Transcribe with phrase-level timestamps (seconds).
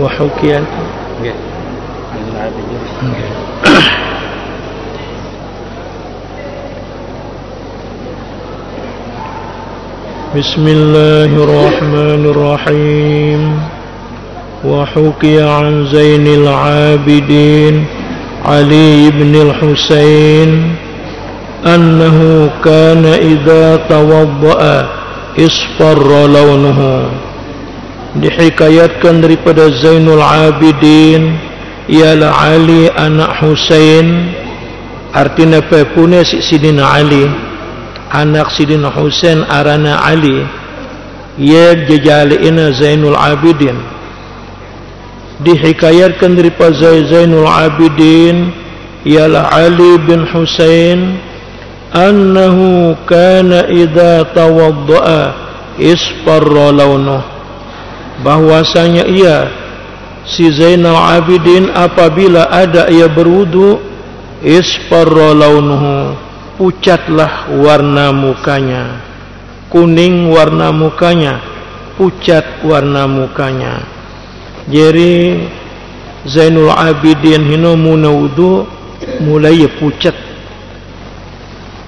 [0.00, 0.60] وحكي.
[10.36, 13.60] بسم الله الرحمن الرحيم
[14.64, 17.84] وحكي عن زين العابدين
[18.44, 20.74] علي بن الحسين
[21.66, 24.86] أنه كان إذا توضأ
[25.38, 27.02] اصفر لونه
[28.16, 31.38] dihikayatkan daripada Zainul Abidin
[31.86, 34.34] ialah Ali anak Husain.
[35.10, 37.26] Artinya pepune si Sidina Ali.
[38.10, 40.42] Anak Sidina Husain arana Ali.
[41.38, 43.78] Ia jejali ina Zainul Abidin.
[45.40, 48.50] Dihikayatkan daripada Zainul Abidin
[49.06, 51.16] ialah Ali bin Husain
[51.90, 55.34] annahu kana idza tawaddaa
[55.80, 57.39] isfarra launuhu
[58.20, 59.36] bahwasanya ia
[60.28, 63.80] si Zainal Abidin apabila ada ia berwudu
[64.44, 66.16] isfarra launuhu
[66.60, 69.00] pucatlah warna mukanya.
[69.70, 71.40] Kuning warna mukanya
[72.00, 73.84] pucat warna mukanya.
[74.68, 75.40] Jadi
[76.24, 78.64] Zainul Abidin hino muna wudu
[79.20, 80.16] mulai pucat.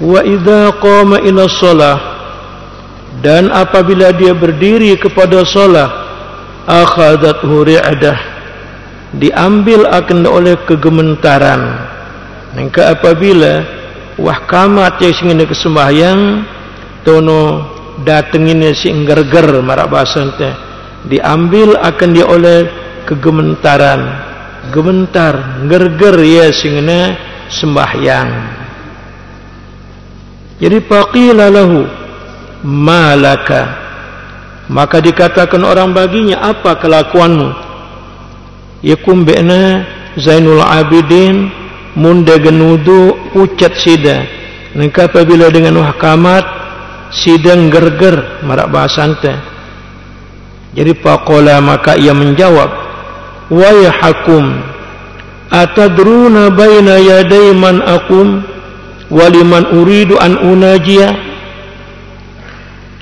[0.01, 1.99] Wa idza qama ila shalah
[3.25, 6.02] dan apabila dia berdiri kepada solat
[6.67, 8.19] akhadat huri'adah
[9.17, 11.61] diambil akan oleh kegementaran
[12.53, 13.65] maka apabila
[14.21, 16.45] wah kamat yang singin ke sembahyang
[17.03, 17.43] tono
[18.07, 20.55] datengin si ngger-ger marak bahasa teh
[21.09, 22.69] diambil akan dia oleh
[23.09, 24.31] kegementaran
[24.71, 27.19] gementar ngger-ger ya singin
[27.51, 28.31] sembahyang.
[30.63, 31.83] Jadi faqila lahu
[32.63, 33.82] malaka
[34.73, 37.53] maka dikatakan orang baginya apa kelakuanmu?
[38.81, 39.85] Yakum bi'na
[40.17, 41.53] Zainul Abidin
[41.93, 44.25] munda genudu pucat sida.
[44.73, 46.45] Maka apabila dengan wahkamat
[47.13, 49.53] sidang gerger marak bahasante
[50.73, 52.71] jadi faqala maka ia menjawab
[53.53, 54.65] wa yahkum
[55.53, 58.41] atadruna baina yaday man akum
[59.13, 61.13] waliman uridu an unajia?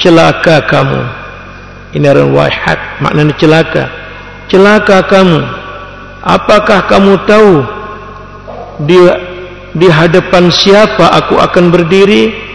[0.00, 1.19] Celaka kamu
[1.90, 3.84] ini adalah wahad maknanya celaka.
[4.46, 5.40] Celaka kamu.
[6.20, 7.52] Apakah kamu tahu
[8.86, 8.98] di
[9.74, 12.50] di hadapan siapa aku akan berdiri?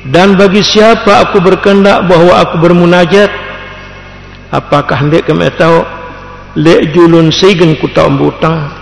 [0.00, 3.28] Dan bagi siapa aku berkendak bahawa aku bermunajat?
[4.48, 5.84] Apakah hendak kamu tahu?
[6.56, 8.74] Lek julun seigen ku tak embutang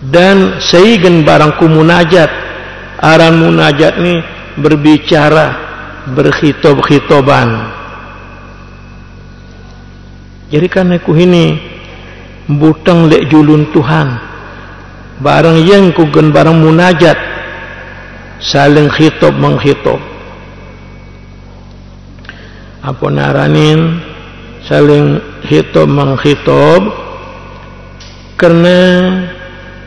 [0.00, 2.28] dan seigen barangku munajat.
[3.04, 4.16] Aran munajat ni
[4.56, 5.60] berbicara
[6.08, 7.83] berkhitob-khitoban
[10.52, 11.56] jadi kan aku ini
[12.48, 14.08] butang lek julun Tuhan.
[15.24, 17.16] Barang yang ku gen barang munajat
[18.42, 19.96] saling khitab mengkhitab.
[22.84, 24.04] Apa naranin
[24.68, 26.82] saling khitab mengkhitab
[28.36, 28.78] karena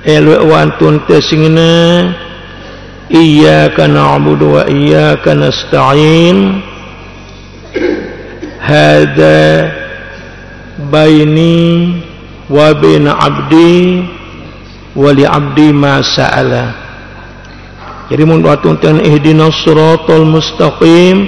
[0.02, 2.10] elok wantun tesingna
[3.12, 6.64] iyyaka na'budu wa iyyaka nasta'in
[8.58, 9.38] hada
[10.78, 11.98] baini
[12.48, 14.06] wa baina abdi
[14.94, 16.66] wa li abdi ma sa'ala.
[18.08, 21.28] Jadi mun waktu tan ihdinas siratal mustaqim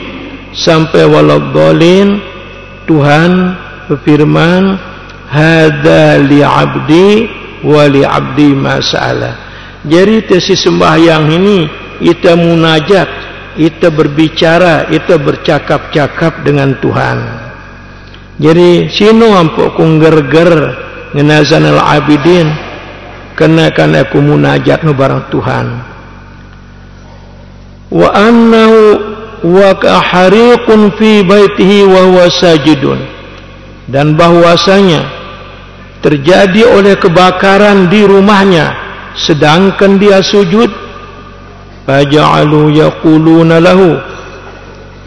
[0.56, 2.24] sampai waladhdallin
[2.88, 3.32] Tuhan
[3.92, 4.80] berfirman
[5.28, 7.10] hadza li abdi
[7.66, 9.32] wa li abdi ma sa'ala.
[9.84, 11.58] Jadi tesi sembahyang ini
[12.00, 13.10] kita munajat
[13.60, 17.49] kita berbicara kita bercakap-cakap dengan Tuhan
[18.40, 20.72] jadi sino ampuk kung ger-ger
[21.12, 22.48] ngenazan al-abidin
[23.36, 25.68] kena kan aku munajat nu barang Tuhan.
[27.92, 28.80] Wa annahu
[29.44, 33.00] wa kahariqun fi baitihi wa huwa sajidun.
[33.92, 35.04] Dan bahwasanya
[36.00, 38.72] terjadi oleh kebakaran di rumahnya
[39.20, 40.72] sedangkan dia sujud
[41.84, 44.00] faja'alu yaquluna lahu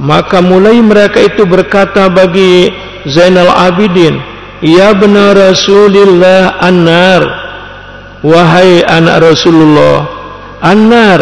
[0.02, 2.68] maka mulai mereka itu berkata bagi
[3.08, 4.18] Zainal Abidin
[4.62, 7.22] Ya benar Rasulullah An-Nar.
[8.22, 10.06] Wahai anak Rasulullah
[10.62, 11.20] An-Nar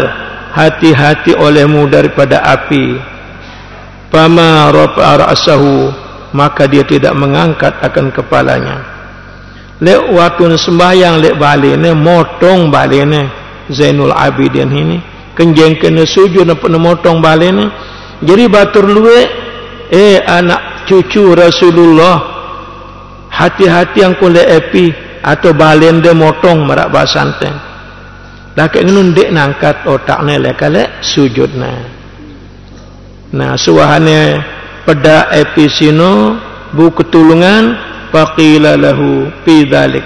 [0.52, 3.00] Hati-hati olehmu daripada api.
[4.12, 5.88] Fama rafa ra'asahu
[6.36, 8.76] Maka dia tidak mengangkat akan kepalanya.
[9.80, 13.22] Lek waktu sembahyang lek balik ni Motong balik ni
[13.72, 14.98] Zainul Abidin ini.
[15.32, 17.64] Kenjeng kena sujud Nampak motong balik ni.
[18.20, 19.20] Jadi batur luwe
[19.90, 22.18] Eh anak cucu Rasulullah
[23.30, 24.90] hati-hati yang kule epi
[25.22, 27.46] atau balen de motong merak basante
[28.58, 31.70] dak ngenun dek nangkat otak ne le kale sujud na
[33.30, 34.42] nah suahane
[34.82, 36.34] pada epi sino
[36.74, 37.78] bu ketulungan
[38.10, 40.02] faqila lahu fi dzalik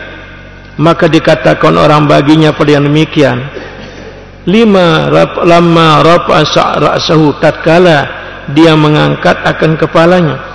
[0.77, 3.41] maka dikatakan orang baginya pada yang demikian
[4.45, 6.45] lima rap, lama rafa
[6.77, 8.05] ra'sahu tatkala
[8.53, 10.54] dia mengangkat akan kepalanya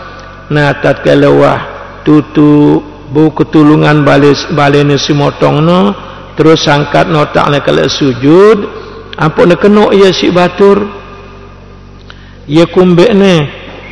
[0.49, 1.59] nah tatkala wah
[2.01, 5.81] tutu bu ketulungan balis balene si motong no
[6.37, 8.79] terus angkat no tak kala sujud
[9.19, 10.87] apa nak kena ia si batur.
[12.47, 13.35] Ia kumbe ne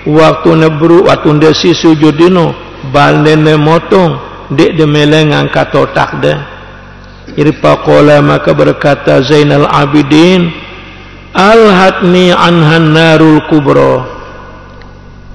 [0.08, 2.56] waktu ne bru waktu dia si sujud dino
[2.96, 4.12] balene motong
[4.56, 6.36] dek de meleng angkat otak dia.
[7.38, 10.48] Irfa qala maka berkata Zainal Abidin
[11.36, 14.17] Alhatni anhan narul kubro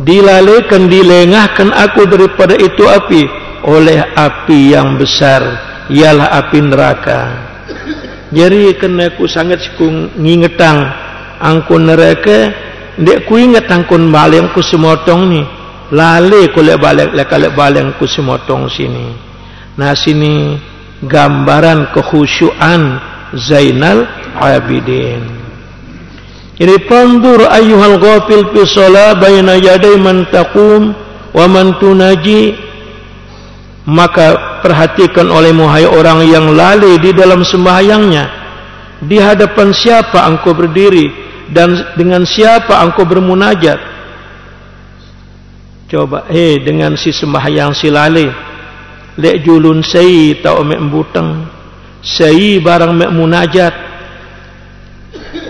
[0.01, 3.23] Dilalekan, dilengahkan aku daripada itu api
[3.69, 5.43] Oleh api yang besar
[5.93, 7.21] Ialah api neraka.
[8.33, 10.81] Jadi kena aku sangat sikung ngingetang
[11.43, 12.55] Angkun neraka.
[12.97, 15.43] Dek ku ingat angkun balik ku semotong ni
[15.93, 19.13] Lale ku lek balik Lek balik ku semotong sini.
[19.77, 20.57] Nah sini
[21.03, 23.01] gambaran kekhusyuan
[23.33, 24.05] Zainal
[24.37, 25.42] Abidin.
[26.61, 30.93] Ini pandur ayuhal ghafil fi shalah baina yaday man taqum
[31.33, 32.73] wa man tunaji.
[33.83, 38.25] Maka perhatikan oleh muhai orang yang lalai di dalam sembahyangnya.
[39.03, 41.11] Di hadapan siapa engkau berdiri
[41.51, 43.81] dan dengan siapa engkau bermunajat?
[45.91, 48.53] Coba eh dengan si sembahyang si lalai
[49.19, 51.45] lek julun sayi tau mek embutang
[52.01, 53.75] sayi barang mek munajat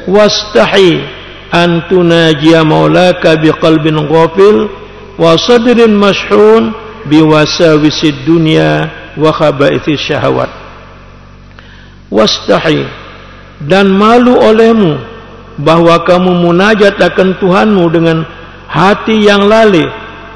[0.08, 1.02] wastahi
[1.52, 4.70] an tunajiya maulaka biqalbin ghafil
[5.20, 6.72] wa sadrin mashhun
[7.06, 8.88] biwasawisid dunya
[9.18, 10.48] wa khaba'ithis syahawat
[12.08, 12.86] wastahi
[13.68, 14.98] dan malu olehmu
[15.60, 18.24] bahwa kamu munajat akan Tuhanmu dengan
[18.66, 19.84] hati yang lalai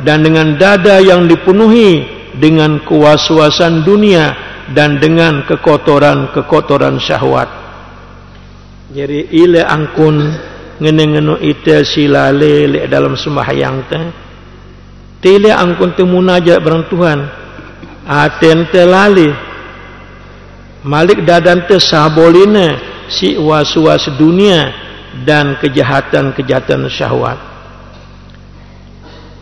[0.05, 2.05] dan dengan dada yang dipenuhi
[2.37, 4.37] dengan kuas-kuasan dunia
[4.77, 7.66] dan dengan kekotoran-kekotoran syahwat.
[8.97, 10.17] Jadi ile angkun
[10.81, 14.01] ngene-ngene ite silale le dalam sembahyang te.
[15.21, 17.21] Tile angkun te munajat barang Tuhan.
[18.09, 19.29] Aten te lali.
[20.89, 22.81] Malik dadan te saboline
[23.13, 24.73] si was-was dunia
[25.29, 27.37] dan kejahatan-kejahatan syahwat.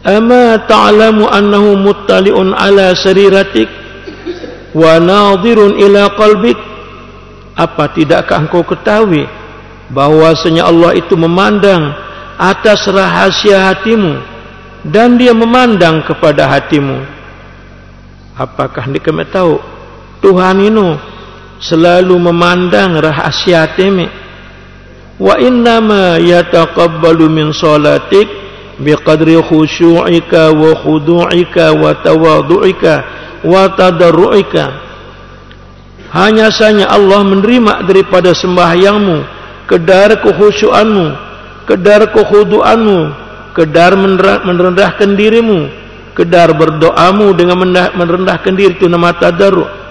[0.02, 3.70] Ama ta'lamu annahu muttali'un ala sariratik
[4.74, 6.58] wa nadhirun ila qalbik
[7.54, 9.43] apa tidakkah engkau ketahui
[9.92, 11.92] bahwasanya Allah itu memandang
[12.40, 14.20] atas rahasia hatimu
[14.84, 17.04] dan dia memandang kepada hatimu.
[18.34, 19.60] Apakah anda kami tahu?
[20.20, 20.98] Tuhan ini
[21.60, 24.08] selalu memandang rahasia hatimu.
[25.14, 28.26] Wa innama yataqabbalu min salatik
[28.82, 32.94] biqadri khusyu'ika wa khudu'ika wa tawadu'ika
[33.46, 34.82] wa tadarru'ika.
[36.10, 39.33] Hanya saja Allah menerima daripada sembahyangmu
[39.64, 41.06] kedar kekhusyuanmu
[41.64, 43.00] kedar kekhuduanmu
[43.56, 43.96] kedar
[44.44, 45.68] merendahkan dirimu
[46.14, 47.58] kedar berdoamu dengan
[47.96, 49.84] merendahkan diri itu nama tadarru'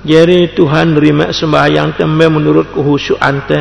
[0.00, 3.60] jadi Tuhan menerima sembahyang tembe menurut kekhusyuan te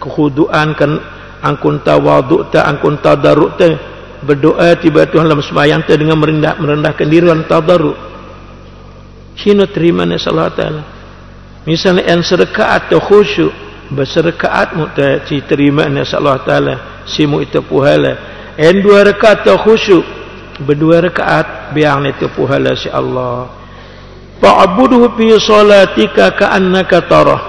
[0.00, 0.96] kekhuduan kan
[1.44, 3.68] angkun tawaduk ta angkun tadarruk ta
[4.24, 7.98] berdoa tiba Tuhan dalam sembahyang ta dengan merendah merendahkan diri dan tadarruk.
[9.38, 10.82] Sino terima salat taala.
[11.68, 13.52] Misalnya en serkaat atau khusyuk
[13.88, 18.16] berserkaat mu ta ci terima ni salat taala simu itu puhala
[18.56, 20.04] en dua rakaat khusyuk
[20.64, 23.48] berdua rakaat biang itu puhala si Allah
[24.42, 27.42] fa'buduhu fi salatika ka'annaka tarah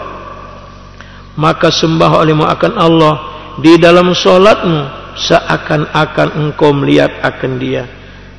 [1.39, 3.15] maka sembah olehmu akan Allah
[3.63, 7.83] di dalam solatmu seakan-akan engkau melihat akan dia.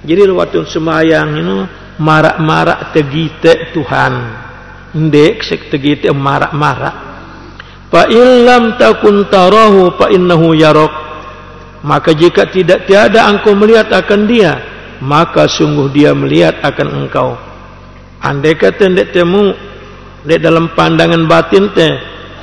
[0.00, 1.57] Jadi waktu semayang ini
[2.00, 4.14] marak-marak tegite Tuhan.
[4.97, 7.10] Ndek sek tegite marak-marak.
[7.90, 10.94] Fa illam takun tarahu fa innahu yarok.
[11.82, 14.52] Maka jika tidak tiada engkau melihat akan dia,
[15.02, 17.35] maka sungguh dia melihat akan engkau.
[18.20, 19.50] Andai kata ndek temu
[20.23, 21.94] ndek dalam pandangan batin teh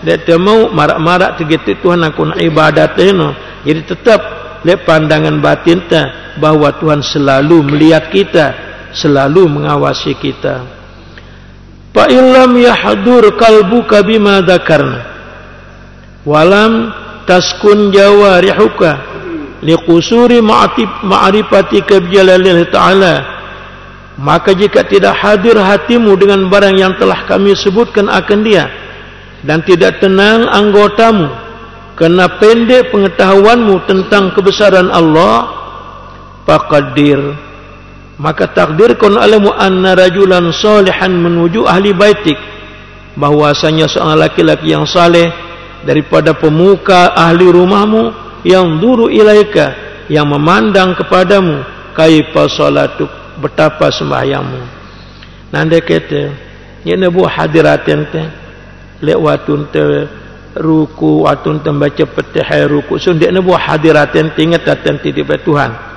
[0.04, 3.34] tak mau marak-marak tergetik Tuhan aku nak ibadat no.
[3.66, 4.20] Jadi tetap
[4.62, 8.46] lihat pandangan batin ta bahawa Tuhan selalu melihat kita,
[8.94, 10.66] selalu mengawasi kita.
[11.94, 15.17] Fa illam yahdur qalbuka bima dzakarna.
[16.28, 16.92] Walam
[17.24, 19.00] taskun jawarihuka
[19.64, 23.16] liqusuri ma'atib ma'rifatika bijalalillah ta'ala.
[24.20, 28.68] Maka jika tidak hadir hatimu dengan barang yang telah kami sebutkan akan dia
[29.46, 31.30] dan tidak tenang anggotamu
[31.96, 35.48] kerana pendek pengetahuanmu tentang kebesaran Allah
[36.44, 37.46] faqaddir.
[38.18, 42.36] Maka takdirkan alamu anna rajulan salihan menuju ahli baitik.
[43.14, 45.47] Bahwasanya seorang laki-laki yang saleh
[45.88, 48.12] daripada pemuka ahli rumahmu
[48.44, 49.72] yang duru ilaika
[50.12, 51.64] yang memandang kepadamu
[51.96, 53.08] kaifa salatuk
[53.40, 54.62] betapa sembahyangmu.
[55.56, 56.36] Nanda kata
[56.84, 58.24] ya nabu hadiratin te
[59.00, 59.84] lewatun te
[60.60, 63.00] ruku watun te baca petihai ruku.
[63.00, 65.88] So dia nabu hadiratin ingat datang titik Tuhan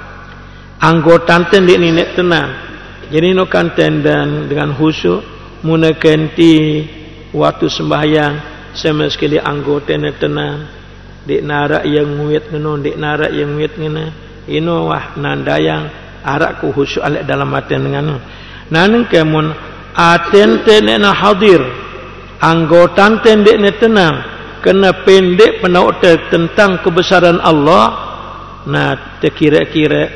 [0.80, 2.72] anggota ten dia ni tenang.
[3.10, 5.20] Jadi no kanten dan dengan khusyuk
[5.66, 6.86] munakenti
[7.34, 8.34] waktu sembahyang
[8.74, 10.58] sama sekali anggota ni tenang
[11.26, 14.04] dik narak yang nguyet ngono dik narak yang nguyet ngono
[14.48, 15.88] ino wah nandayang
[16.24, 18.20] arak ku khusyuk alik dalam hati dengan
[18.70, 21.62] naneng kemun aten tene na hadir.
[22.40, 24.14] Anggotan tendek ne tenang
[24.64, 28.08] kena pendek penauta tentang kebesaran Allah.
[28.60, 30.12] Na terkira-kira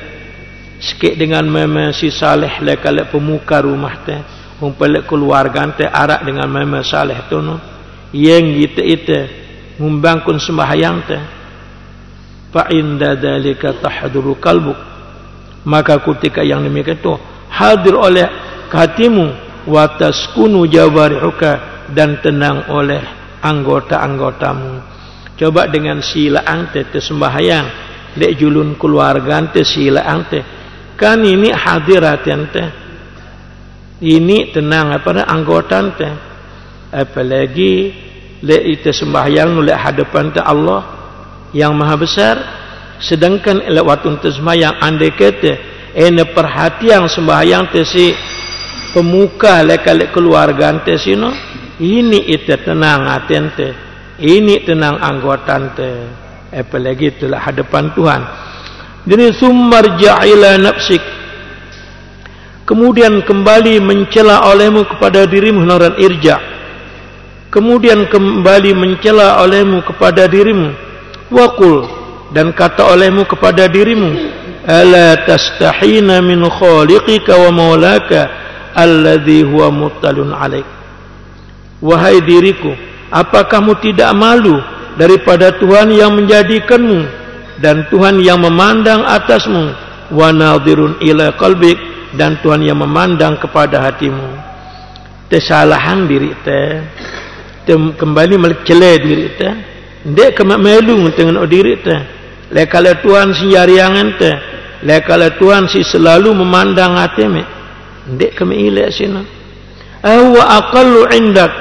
[0.76, 4.20] sikit dengan meme si saleh lekale pemuka rumah teh
[4.60, 7.56] umpelek keluarga teh arak dengan meme saleh tu no
[8.14, 9.20] yang ite ite
[9.82, 11.22] ngumbangkun sembahyang teh
[12.54, 14.78] fa inda dalika tahduru qalbuk
[15.66, 17.14] maka ketika yang demikian itu
[17.50, 18.26] hadir oleh
[18.70, 19.26] hatimu
[19.66, 23.00] wa taskunu jawarihuka dan tenang oleh
[23.40, 24.80] anggota-anggotamu.
[25.34, 27.66] Coba dengan sila ante sembahyang.
[28.14, 30.38] Dek julun keluarga ante sila ante
[30.94, 32.64] kan ini hadirat ante
[33.98, 36.08] ini tenang apa anggota ante
[36.94, 38.03] apalagi
[38.44, 40.82] le itu sembahyang oleh hadapan Allah
[41.56, 42.36] yang maha besar.
[43.00, 45.52] Sedangkan lewat untuk sembahyang andai kata
[45.96, 48.14] ene perhatian sembahyang te si
[48.94, 51.34] pemuka lekalik keluarga te sino
[51.82, 53.74] ini itu tenang atente
[54.22, 55.90] ini tenang anggota te
[56.54, 58.22] apalagi itulah hadapan Tuhan.
[59.04, 61.02] Jadi sumber ja'ila nafsik.
[62.64, 66.40] Kemudian kembali mencela olehmu kepada dirimu naran irja
[67.54, 70.74] kemudian kembali mencela olehmu kepada dirimu.
[71.30, 71.86] Wakul
[72.34, 74.10] dan kata olehmu kepada dirimu
[74.66, 78.26] ala tastahina min khaliqika wa maulaka
[78.74, 80.66] alladhi huwa muttalun alaik.
[81.78, 82.74] Wahai diriku
[83.14, 84.58] apakah kamu tidak malu
[84.98, 87.06] daripada Tuhan yang menjadikanmu
[87.62, 89.70] dan Tuhan yang memandang atasmu?
[90.10, 91.78] Wa nadhirun ila qalbik
[92.18, 94.42] dan Tuhan yang memandang kepada hatimu.
[95.30, 96.78] Kesalahan diri teh
[97.72, 99.54] kembali mencela diri teh
[100.04, 102.00] ndek kemelu tengok diri teh
[102.52, 104.32] lekala tuan si jariangan te
[104.84, 107.42] lekala tuan si selalu memandang ateme
[108.04, 109.22] ndek kami ilek sini.
[110.04, 111.52] Awa aqallu indak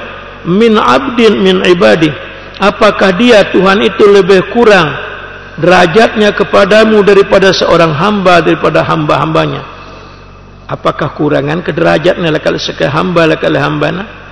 [0.44, 2.12] min abdin min ibadi.
[2.60, 4.86] Apakah dia Tuhan itu lebih kurang
[5.58, 9.62] derajatnya kepadamu daripada seorang hamba daripada hamba-hambanya?
[10.68, 14.23] Apakah kurangan ke derajatnya lekala sekali hamba lekala hambana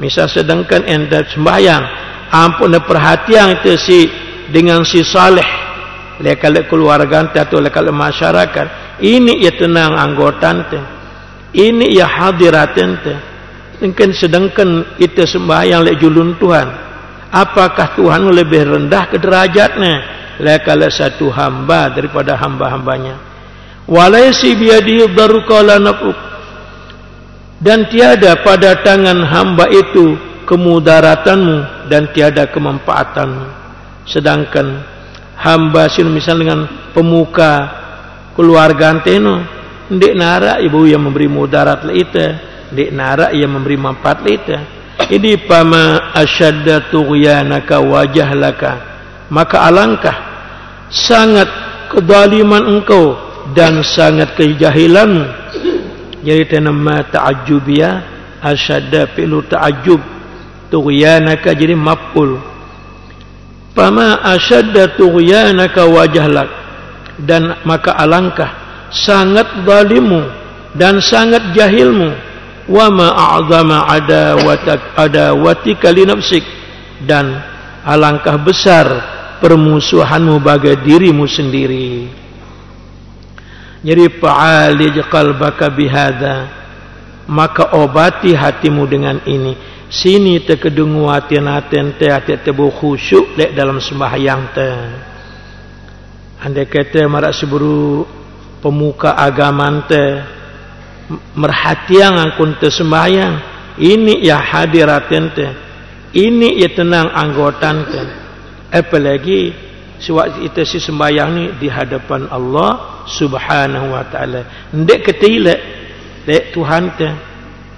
[0.00, 1.84] misal sedangkan anda sembahyang
[2.32, 3.98] ampun perhatian itu si
[4.48, 5.46] dengan si saleh
[6.24, 10.50] lekal keluarga atau lekal masyarakat ini ia tenang anggota
[11.52, 12.74] ini ia hadirat
[13.78, 16.90] mungkin sedangkan itu sembahyang lek julun Tuhan
[17.30, 20.18] apakah Tuhan lebih rendah ke derajatnya?
[20.40, 23.16] Lekal satu hamba daripada hamba-hambanya.
[23.84, 26.16] Walaisi biadihi darukala nafuk
[27.60, 30.16] dan tiada pada tangan hamba itu
[30.48, 33.46] kemudaratanmu dan tiada kemanfaatanmu.
[34.08, 34.80] Sedangkan
[35.36, 37.68] hamba sini misal dengan pemuka
[38.34, 39.44] keluarga anteno
[39.92, 42.26] ndik nara ibu yang memberi mudarat le ite
[42.72, 44.56] ndik nara yang memberi manfaat le ite
[45.10, 48.72] ini pama asyadda tughyanaka wajah laka.
[49.30, 50.16] Maka alangkah
[50.90, 51.46] sangat
[51.90, 53.18] kedaliman engkau
[53.54, 55.26] dan sangat kejahilan
[56.20, 57.88] jadi tanama ta'ajjubia
[58.44, 60.00] asyadda fi'lu ta'ajjub
[60.68, 62.36] tughyanaka jadi maf'ul.
[63.72, 66.50] Fama asyadda tughyanaka wajahlak
[67.24, 68.50] dan maka alangkah
[68.92, 70.28] sangat zalimu
[70.76, 72.12] dan sangat jahilmu.
[72.70, 76.44] Wa ma a'zama adawatak adawatika li nafsik
[77.02, 77.42] dan
[77.82, 78.86] alangkah besar
[79.40, 82.19] permusuhanmu bagi dirimu sendiri
[83.80, 86.60] jadi fa'alij qalbaka bihadza
[87.30, 89.54] maka obati hatimu dengan ini.
[89.90, 94.70] Sini terkedungu hati-hati te hati tebu khusyuk dek dalam sembahyang te.
[96.46, 98.06] Andai kata marak seburu
[98.62, 100.04] pemuka agama te
[101.34, 103.34] merhatian angkun te sembahyang
[103.82, 105.46] ini ya hadiratin te.
[106.10, 108.02] Ini ya tenang anggotan te.
[108.70, 109.69] Apalagi
[110.00, 114.72] sewaktu itu si sembahyang ni di hadapan Allah subhanahu wa ta'ala.
[114.72, 115.54] Ndek ketila
[116.24, 117.08] dek Tuhan te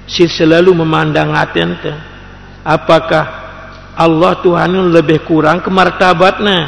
[0.07, 1.93] si selalu memandang aten te
[2.63, 3.25] apakah
[3.99, 6.59] Allah Tuhan lebih kurang kemartabatnya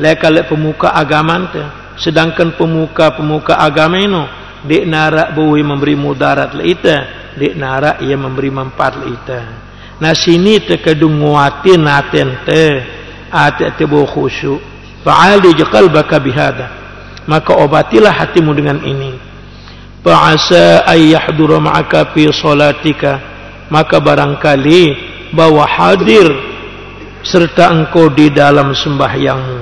[0.00, 1.62] lek pemuka agama te
[2.00, 4.22] sedangkan pemuka-pemuka agama ini
[4.64, 6.98] dek narak boleh memberi mudarat le ita
[7.36, 9.40] dek narak ia memberi manfaat le ita
[10.00, 12.64] nah sini te kedung nguatin aten te
[13.28, 14.71] ate te bo khusyuk
[15.02, 16.82] fa'alij qalbaka bihada
[17.26, 19.14] maka obatilah hatimu dengan ini.
[20.02, 23.30] Fa'asa ay yahdura ma'aka fi salatika.
[23.70, 24.82] Maka barangkali
[25.32, 26.28] bahwa hadir
[27.24, 29.60] serta engkau di dalam sembahyangmu.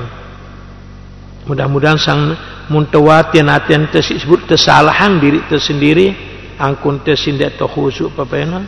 [1.47, 2.35] Mudah-mudahan sang
[2.73, 6.29] muntawati naten tersebut kesalahan diri tersendiri.
[6.61, 8.61] Angkun tersindak to khusuk apa nah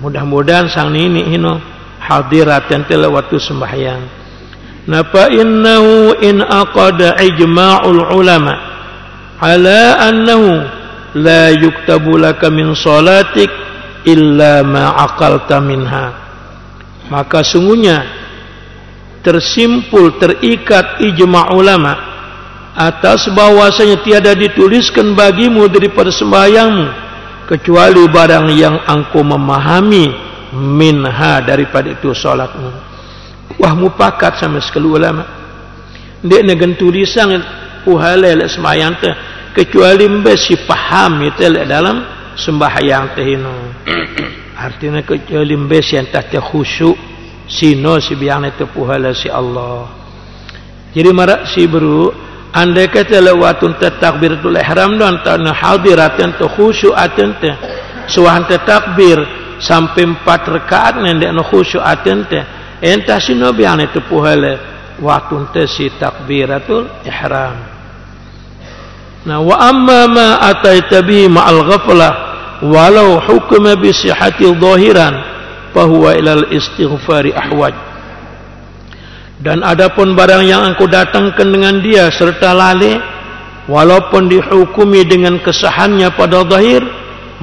[0.00, 1.60] mudah-mudahan sang ini hino
[2.00, 4.00] hadirat yang telah waktu sembahyang
[4.86, 8.54] napa innahu in aqada ijma'ul ulama
[9.42, 10.64] ala annahu
[11.18, 13.50] la yuktabu laka min salatik
[14.06, 16.06] illa ma aqalta minha.
[17.10, 18.06] Maka sungguhnya
[19.22, 21.94] tersimpul terikat ijma ulama
[22.76, 26.86] atas bahwasanya tiada dituliskan bagimu dari sembahyangmu
[27.50, 30.06] kecuali barang yang engkau memahami
[30.54, 32.95] minha daripada itu salatmu
[33.60, 35.24] wah mupakat sama sekali ulama
[36.24, 37.36] dia dengan tulisan
[37.86, 39.10] uhalai lek sembahyang te
[39.54, 41.96] kecuali mbesi paham itu lek dalam
[42.36, 43.26] sembahyang teh
[44.66, 46.96] artinya kecuali mbesi yang tak khusyuk
[47.46, 49.86] sino si biang itu puhala si Allah.
[50.90, 52.10] Jadi marak si bro
[52.56, 57.52] anda kata lewatun takbiratul ihram dan tanah hadirat yang tu khusyuk atente
[58.08, 59.20] suahan takbir
[59.60, 62.40] sampai empat rakaat nendek no khusyuk atente
[62.80, 64.58] entah sino biang itu puhala
[65.00, 67.56] waktu te si takbiratul ihram.
[69.26, 72.12] Nah wa amma ma ataita bi ma'al ghaflah
[72.62, 75.14] walau hukma bi sihhati dhahiran
[75.74, 77.74] fahuwa ilal istighfari ahwaj.
[79.36, 82.96] Dan adapun barang yang engkau datangkan dengan dia serta lalai
[83.68, 86.80] walaupun dihukumi dengan kesahannya pada zahir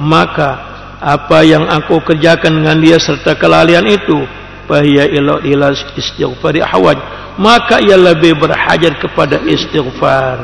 [0.00, 0.58] maka
[0.98, 4.24] apa yang aku kerjakan dengan dia serta kelalaian itu
[4.64, 6.98] fahiya ilal ilal istighfari ahwaj
[7.38, 10.38] maka ia lebih berhajat kepada istighfar.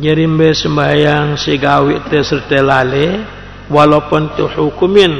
[0.00, 0.24] Jadi
[0.56, 3.20] sembahyang segawi serta lalai
[3.68, 5.12] walaupun tuhukumin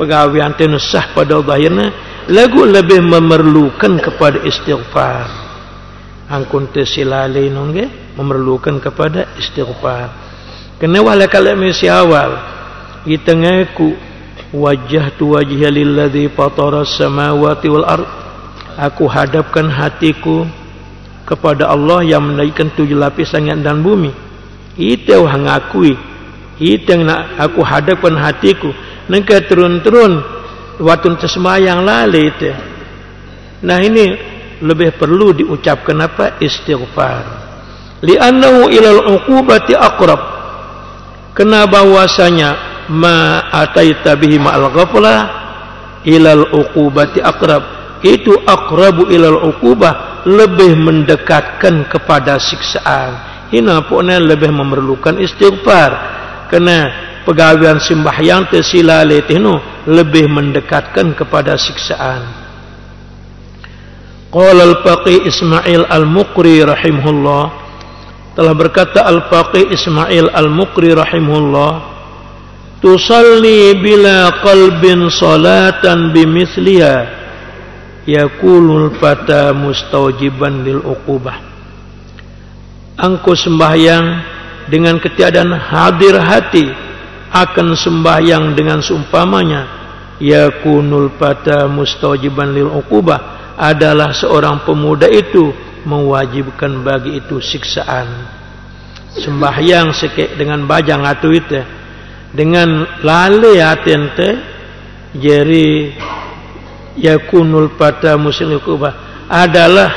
[0.00, 1.92] pegawai antenu sah pada zahirnya
[2.32, 5.44] lagu lebih memerlukan kepada istighfar.
[6.24, 10.08] Angkun tesilale nongge memerlukan kepada istighfar.
[10.80, 12.40] Kena wala kalau misi awal
[13.04, 14.13] kita ngaku
[14.54, 18.06] wajah tu wajah lilladhi fatara samawati wal ard
[18.78, 20.46] aku hadapkan hatiku
[21.26, 24.14] kepada Allah yang menaikkan tujuh lapis langit dan bumi
[24.78, 25.98] itu yang ngakui
[26.62, 28.70] itu yang nak aku hadapkan hatiku
[29.04, 30.24] Nengka turun-turun
[30.80, 32.48] waktu tersemayang lali itu.
[33.64, 34.16] Nah ini
[34.64, 37.24] lebih perlu diucapkan apa istighfar.
[38.00, 40.20] Li'annahu ilal uqubati aqrab.
[41.36, 45.20] Kena bahwasanya ma ataita bihi ma'al ghaflah
[46.04, 47.62] ilal uqubati aqrab.
[48.04, 53.32] Itu aqrabu ilal uqubah lebih mendekatkan kepada siksaan.
[53.48, 55.92] Ini pun lebih memerlukan istighfar.
[56.52, 56.78] Kena
[57.24, 59.56] pegawaian sembahyang tersilale tihnu
[59.88, 62.44] lebih mendekatkan kepada siksaan.
[64.28, 67.44] Qala al-Faqih Ismail Al-Muqri rahimahullah
[68.34, 71.93] telah berkata Al-Faqih Ismail Al-Muqri rahimahullah
[72.84, 77.08] tusalli bila qalbin salatan bimithliha
[78.04, 81.40] yakulul fata mustawjiban lil uqubah.
[83.00, 84.04] Angku sembahyang
[84.68, 86.68] dengan ketiadaan hadir hati
[87.32, 89.64] akan sembahyang dengan seumpamanya
[90.20, 95.56] yakunul pada mustajiban lil uqubah adalah seorang pemuda itu
[95.88, 98.28] mewajibkan bagi itu siksaan.
[99.16, 101.83] Sembahyang sekek dengan bajang atau itu
[102.34, 104.28] dengan lale atente
[105.14, 105.94] jadi
[106.98, 109.90] yakunul pada muslim uqubah adalah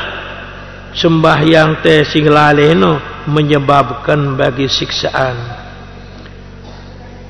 [0.94, 5.66] sembahyang teh sing lale no menyebabkan bagi siksaan.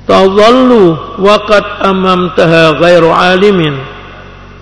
[0.07, 3.75] Tadhallu waqad amamtaha ghairu alimin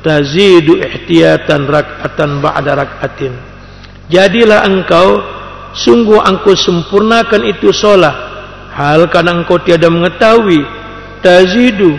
[0.01, 3.33] tazidu ihtiyatan rak'atan ba'da rak'atin.
[4.09, 5.21] Jadilah engkau
[5.73, 8.34] sungguh engkau sempurnakan itu solat
[8.75, 10.59] hal kadang engkau tiada mengetahui
[11.23, 11.95] tazidu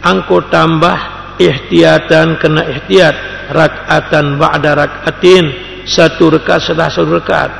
[0.00, 0.96] engkau tambah
[1.36, 3.16] ihtiyatan kena ihtiyat
[3.50, 5.50] rakatan ba'da rakatin
[5.88, 7.50] satu rakaat setelah satu rakaat.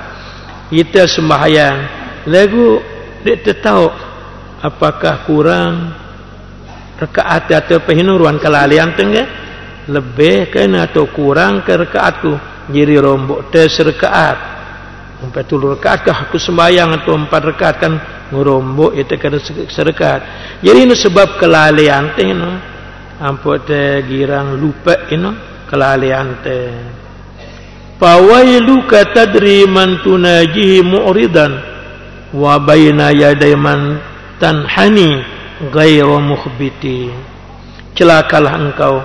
[0.70, 1.76] Kita sembahyang.
[2.30, 2.78] Lagu
[3.26, 3.90] dia tahu
[4.62, 5.90] apakah kurang
[7.00, 9.26] rakaat atau pehinuruan kelalian tengah?
[9.90, 12.32] Lebih kena atau kurang ke rakaatku?
[12.70, 14.38] Jadi rombok tes rakaat.
[15.26, 17.92] Empat puluh rakaat kah aku sembahyang atau empat rakaat kan
[18.30, 19.38] ngerombok itu kena
[19.68, 20.20] serkat
[20.62, 22.56] jadi ini sebab kelalian tengah
[23.20, 25.30] ampun te girang lupa ini
[25.68, 26.58] kelalian te
[28.00, 31.52] Fawailuka tadri man tunajihi mu'ridan
[32.32, 34.00] wa bayna yaday man
[34.40, 35.20] tanhani
[35.68, 37.12] ghairu mukhbiti.
[37.92, 39.04] Celakalah engkau.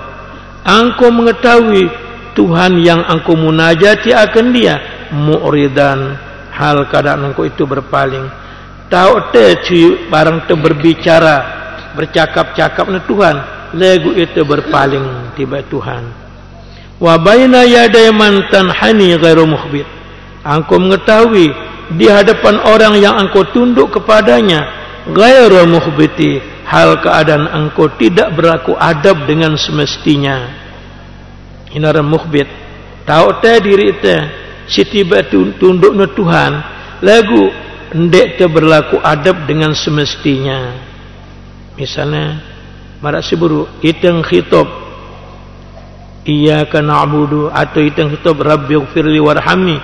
[0.64, 1.84] Engkau mengetahui
[2.32, 4.80] Tuhan yang engkau munajati akan dia
[5.12, 6.16] mu'ridan.
[6.56, 8.24] Hal keadaan engkau itu berpaling
[8.88, 9.58] tahu te
[10.10, 11.36] barang te berbicara
[11.96, 13.36] bercakap-cakap dengan Tuhan.
[13.76, 16.02] Lagu itu berpaling tiba Tuhan.
[16.96, 19.84] Wa baina yaday man tanhani ghairu mukhbit.
[20.46, 21.50] Engkau mengetahui
[21.98, 24.64] di hadapan orang yang engkau tunduk kepadanya
[25.10, 30.46] ghairu mukhbiti hal keadaan engkau tidak berlaku adab dengan semestinya.
[31.74, 32.48] Ini orang mukhbit.
[33.06, 34.16] Tahu te diri te
[34.70, 36.52] si tiba tunduk Tuhan
[37.02, 40.74] lagu ndek te berlaku adab dengan semestinya
[41.76, 42.40] misalnya
[42.98, 44.86] marak siburu iteng khitab
[46.26, 49.78] Iyyaka na'budu atau itu yang kita rabbighfirli warhamni.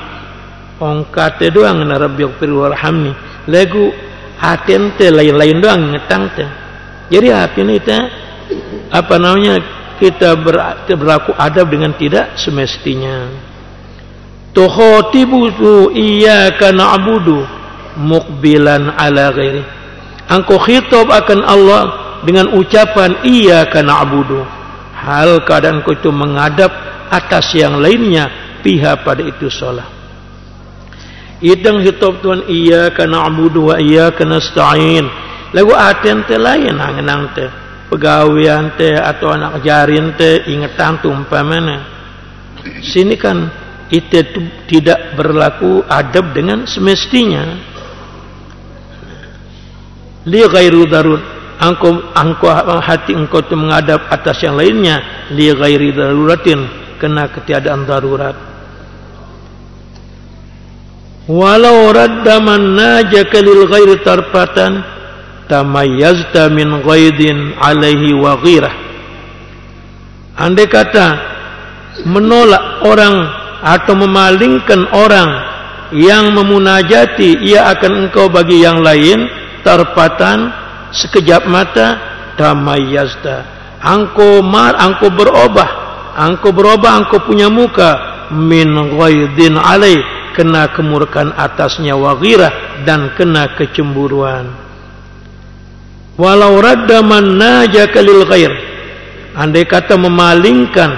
[0.83, 3.15] Ong kate doang na rabbighfirli warhamni.
[3.47, 3.95] Lagu
[4.43, 6.47] atente lain-lain doang ngetang te.
[7.15, 7.99] Jadi hati ini kita
[8.91, 9.63] apa namanya
[10.03, 13.31] kita ber, berlaku adab dengan tidak semestinya.
[14.51, 15.47] Tuhatibu
[15.95, 17.62] iyyaka na'budu
[17.99, 19.63] muqbilan ala ghairi.
[20.31, 21.83] Engkau khitab akan Allah
[22.23, 24.63] dengan ucapan iyyaka na'budu
[25.03, 26.71] hal keadaan kau itu menghadap
[27.11, 28.31] atas yang lainnya
[28.63, 29.91] pihak pada itu solat.
[31.43, 35.11] Idang hitop tuan iya kana abudu wa iya kana stain.
[35.51, 37.51] Lagu aten te lain angenang te
[37.91, 41.93] pegawaian te atau anak jarin te ingetan tumpamana
[42.81, 43.51] sini kan
[43.93, 44.25] itu
[44.71, 47.72] tidak berlaku adab dengan semestinya
[50.27, 52.51] li ghairu darud engkau engkau
[52.83, 54.99] hati engkau itu menghadap atas yang lainnya.
[55.31, 56.61] Li ghairi daruratin.
[56.99, 58.37] Kena ketiadaan darurat.
[61.27, 64.83] Walau radda man najaka lil ghairi tarfatan
[65.47, 68.75] tamayyazta min ghaidin alaihi wa ghirah.
[70.39, 71.07] Andai kata
[72.07, 73.15] menolak orang
[73.63, 75.31] atau memalingkan orang
[75.95, 80.51] yang memunajati ia akan engkau bagi yang lain tarfatan
[80.93, 81.99] sekejap mata
[82.37, 85.71] tamayazda angko mar angko berubah.
[86.15, 88.15] Angko berubah angko punya muka.
[88.33, 89.99] Min ghaidin alai
[90.33, 94.49] kena kemurkan atasnya waghirah dan kena kecemburuan.
[96.17, 98.53] Walau radda man najaka lil ghair.
[99.37, 100.93] Andai kata memalingkan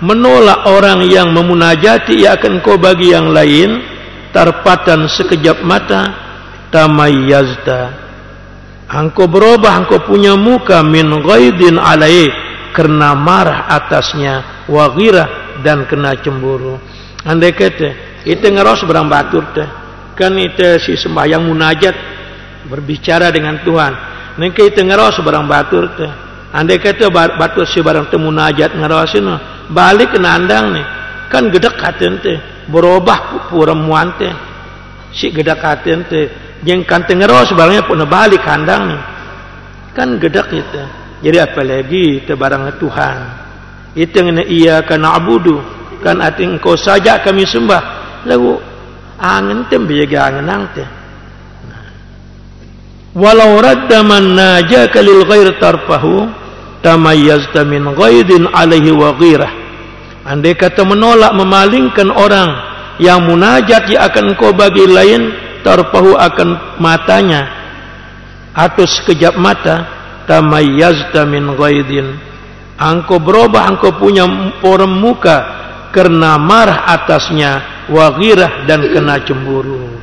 [0.00, 3.98] menolak orang yang memunajati ia akan kau bagi yang lain.
[4.28, 6.12] Tarpatan sekejap mata
[6.68, 8.07] tamayyazda
[8.88, 12.32] Engkau berubah, engkau punya muka min ghaidin alai
[12.72, 16.80] kerana marah atasnya wagira dan kena cemburu.
[17.20, 19.68] Andai kata, itu ngeros berang batur teh.
[20.16, 21.94] Kan itu si sembahyang munajat
[22.64, 23.92] berbicara dengan Tuhan.
[24.40, 26.12] Nanti itu ngeros berang batur teh.
[26.48, 29.36] Andai kata batur si barang temu munajat ngeros ini
[29.68, 30.86] balik ke nandang nih.
[31.28, 32.40] Kan gedek katen teh
[32.72, 34.32] berubah pura muan teh.
[35.12, 38.98] Si gedek katen teh yang kanteng ros barangnya pun balik kandang ni
[39.94, 40.82] kan gedak itu
[41.18, 43.16] jadi apa lagi itu barang Tuhan?
[43.98, 45.58] Itu yang ia kena abudu
[45.98, 47.82] kan arti engkau saja kami sembah.
[48.22, 48.54] Lalu
[49.18, 50.84] angin tem biaga angin nangte
[53.18, 56.30] walau radda man najaka lil ghair tarfahu
[56.86, 59.50] tamayyazta min ghaidin alaihi wa ghirah.
[60.22, 62.52] Andai kata menolak memalingkan orang
[63.02, 67.46] yang munajat yang akan engkau bagi lain tarpahu akan matanya
[68.54, 69.76] atau sekejap mata
[70.26, 72.18] tamayyazta min ghaidin.
[72.78, 74.22] Angko berubah angko punya
[74.62, 75.36] orang muka
[75.90, 79.98] kerana marah atasnya waghirah dan kena cemburu.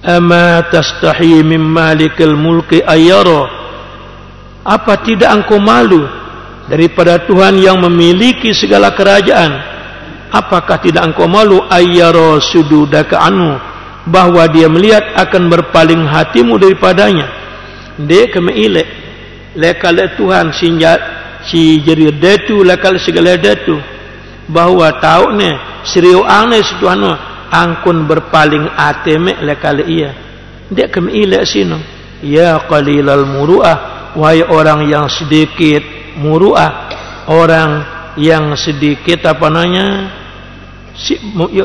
[0.00, 3.60] Ama tastahi min malikil mulki ayara
[4.64, 6.04] apa tidak angko malu
[6.68, 9.70] daripada Tuhan yang memiliki segala kerajaan?
[10.30, 13.58] Apakah tidak engkau malu ayyara sududaka anu
[14.08, 17.26] bahwa dia melihat akan berpaling hatimu daripadanya.
[18.00, 18.88] Dia kena ilek
[19.56, 21.00] lekal Tuhan sinjat
[21.44, 23.76] si jadi datu lekal segala datu.
[24.50, 27.02] Bahwa tahu ne seriu ane si Tuhan
[27.50, 30.14] angkun berpaling ateme lekal iya
[30.70, 31.82] dia kena ilek sino
[32.22, 35.82] ya qalilal muruah wahai orang yang sedikit
[36.18, 36.90] muruah.
[37.30, 37.86] Orang
[38.18, 39.86] yang sedikit apa namanya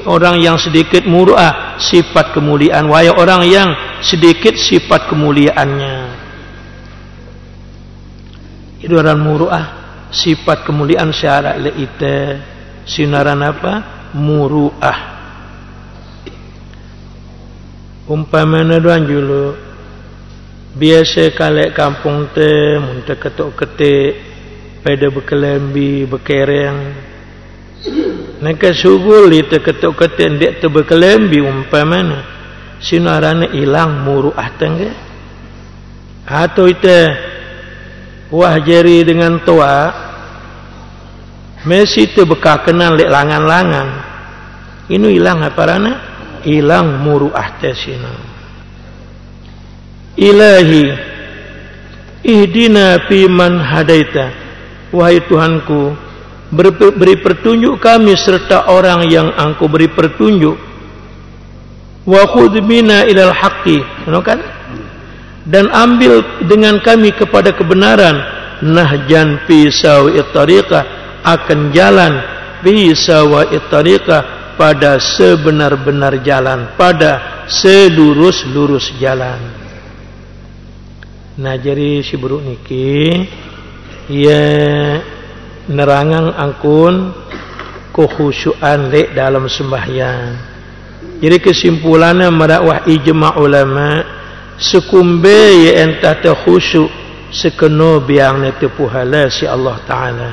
[0.05, 2.87] orang yang sedikit muruah sifat kemuliaan.
[2.87, 3.69] Wahai orang yang
[4.01, 5.97] sedikit sifat kemuliaannya.
[8.85, 9.65] Itu orang muruah
[10.13, 12.39] sifat kemuliaan syarat leite
[12.85, 13.73] sinaran apa?
[14.15, 14.99] Muruah.
[18.05, 19.57] Umpamanya doan julu
[20.75, 24.13] biasa kalek kampung te muntah ketuk ketik
[24.85, 26.77] pada berkelembi berkereng
[28.41, 32.25] Naka subul itu ketuk ketuk dia tu berkelembi umpamanya
[32.81, 34.91] sinarana hilang muruah tengge
[36.25, 36.99] atau itu
[38.33, 40.05] wah jari dengan tua
[41.65, 43.87] Messi itu bekah kenal lek langan-langan.
[44.85, 45.93] Ini hilang apa rana
[46.45, 48.13] hilang muruah tesina
[50.13, 50.83] ilahi
[52.21, 54.45] ihdina fi man hadaita.
[54.93, 55.91] Wahai Tuhanku
[56.55, 60.55] Beri pertunjuk kami serta orang yang engkau beri pertunjuk.
[62.07, 63.83] Wa khudbina ilal haqqi.
[64.23, 64.39] Kan?
[65.43, 68.15] Dan ambil dengan kami kepada kebenaran.
[68.63, 71.03] Nahjan fi sawi tariqah.
[71.25, 72.21] Akan jalan
[72.63, 76.71] Fi sawi tariqah Pada sebenar-benar jalan.
[76.79, 79.65] Pada selurus-lurus jalan.
[81.35, 83.27] Nah jadi si buruk niki
[84.07, 84.43] ia
[85.71, 87.13] nerangang angkun
[87.95, 90.53] kekhusyuan lek dalam sembahyang.
[91.23, 94.03] Jadi kesimpulannya merakwah ijma ulama
[94.59, 96.91] sekumbe ya entah terkhusyuk
[97.31, 100.31] sekeno biang nete puhala si Allah Taala.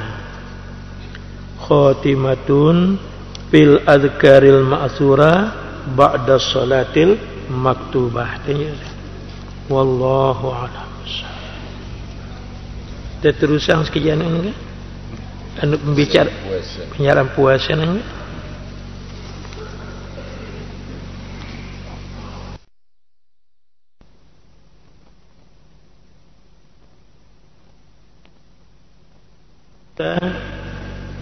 [1.63, 2.99] Khatimatun
[3.47, 5.35] bil adkaril ma'thura
[5.95, 7.15] ba'da salatil
[7.47, 8.43] maktubah.
[9.71, 10.93] Wallahu a'lam
[13.31, 14.72] terusan sekejap ni kan
[15.61, 16.33] anu pembicara
[16.97, 18.01] penyiaran puasa ni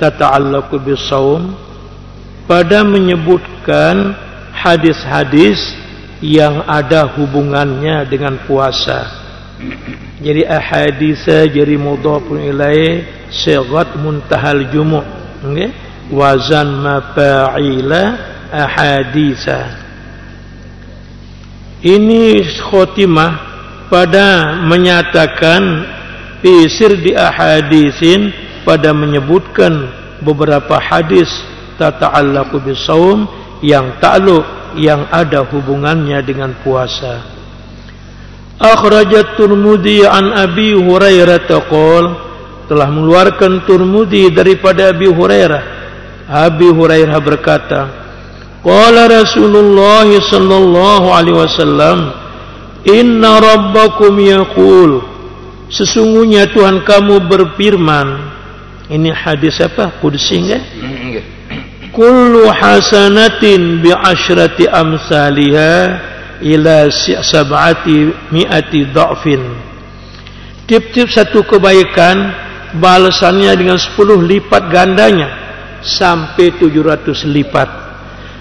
[0.01, 1.53] tata'allaku bisawm
[2.49, 4.17] pada menyebutkan
[4.57, 5.61] hadis-hadis
[6.25, 9.21] yang ada hubungannya dengan puasa.
[10.21, 15.03] Jadi ahadisa jadi mudhafun ilaih sighat muntahal jumu'
[15.47, 15.71] okay?
[16.11, 18.03] wazan mafa'ila
[18.51, 19.79] ahadisa
[21.81, 23.33] ini khotimah
[23.89, 25.87] pada menyatakan
[26.45, 29.89] isir di ahadisin pada menyebutkan
[30.21, 31.29] beberapa hadis
[31.81, 33.25] tata'allaqu bisawm
[33.65, 37.27] yang ta'alluq yang ada hubungannya dengan puasa.
[38.61, 42.30] Akhrajat Turmudi an Abi Hurairah taqul
[42.71, 45.63] telah mengeluarkan Turmudi daripada Abi Hurairah.
[46.31, 47.81] Abi Hurairah berkata
[48.63, 52.15] qala Rasulullah sallallahu alaihi wasallam
[52.87, 55.03] inna rabbakum yaqul.
[55.67, 58.09] Sesungguhnya Tuhan kamu berfirman
[58.87, 59.99] ini hadis apa?
[59.99, 60.63] Qudsi enggak?
[61.99, 65.83] Kullu hasanatin bi asyrati amsalihah
[66.39, 66.87] ila
[67.19, 69.43] sab'ati mi'ati dha'fin.
[70.71, 75.29] Tip-tip satu kebaikan balasannya dengan 10 lipat gandanya
[75.83, 77.69] sampai 700 lipat.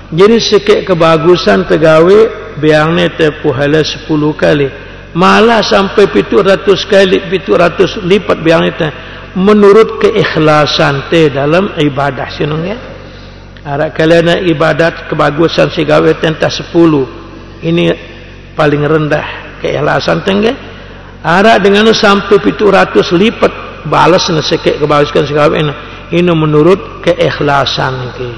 [0.09, 2.19] Jadi sikit kebagusan tegawe
[2.57, 4.67] biangnya terpuhala 10 kali.
[5.13, 8.89] Malah sampai 700 kali 700 lipat biangnya ter
[9.37, 12.77] menurut keikhlasan te dalam ibadah sinong ya.
[13.65, 17.05] Arak kalian ibadat kebagusan si gawe tentang sepuluh.
[17.61, 17.91] Ini
[18.57, 20.53] paling rendah keikhlasan tengge
[21.21, 25.73] ara dengan sampai 700 lipat balas nasekek kebalaskan segala ini
[26.09, 28.29] ini menurut keikhlasan ke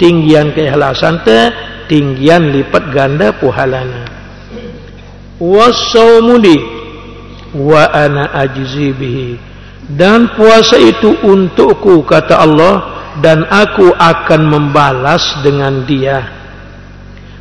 [0.00, 1.52] tinggian keikhlasan te
[1.90, 4.06] tinggian lipat ganda puhalana.
[5.42, 6.56] Wasaumudi
[7.58, 9.30] wa ana ajzi bihi.
[9.90, 12.74] Dan puasa itu untukku kata Allah
[13.18, 16.30] dan aku akan membalas dengan dia.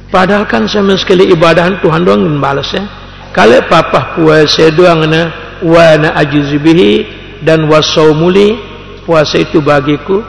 [0.09, 2.81] Padahal kan sama sekali ibadah Tuhan doang yang balas ya.
[3.29, 5.29] Kalau papa puasa doang na
[5.61, 8.59] wa na ajizibihi dan wasaumuli
[9.03, 10.21] puasa itu bagiku.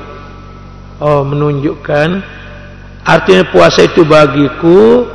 [1.00, 2.08] Oh menunjukkan.
[3.04, 5.08] Artinya puasa itu bagiku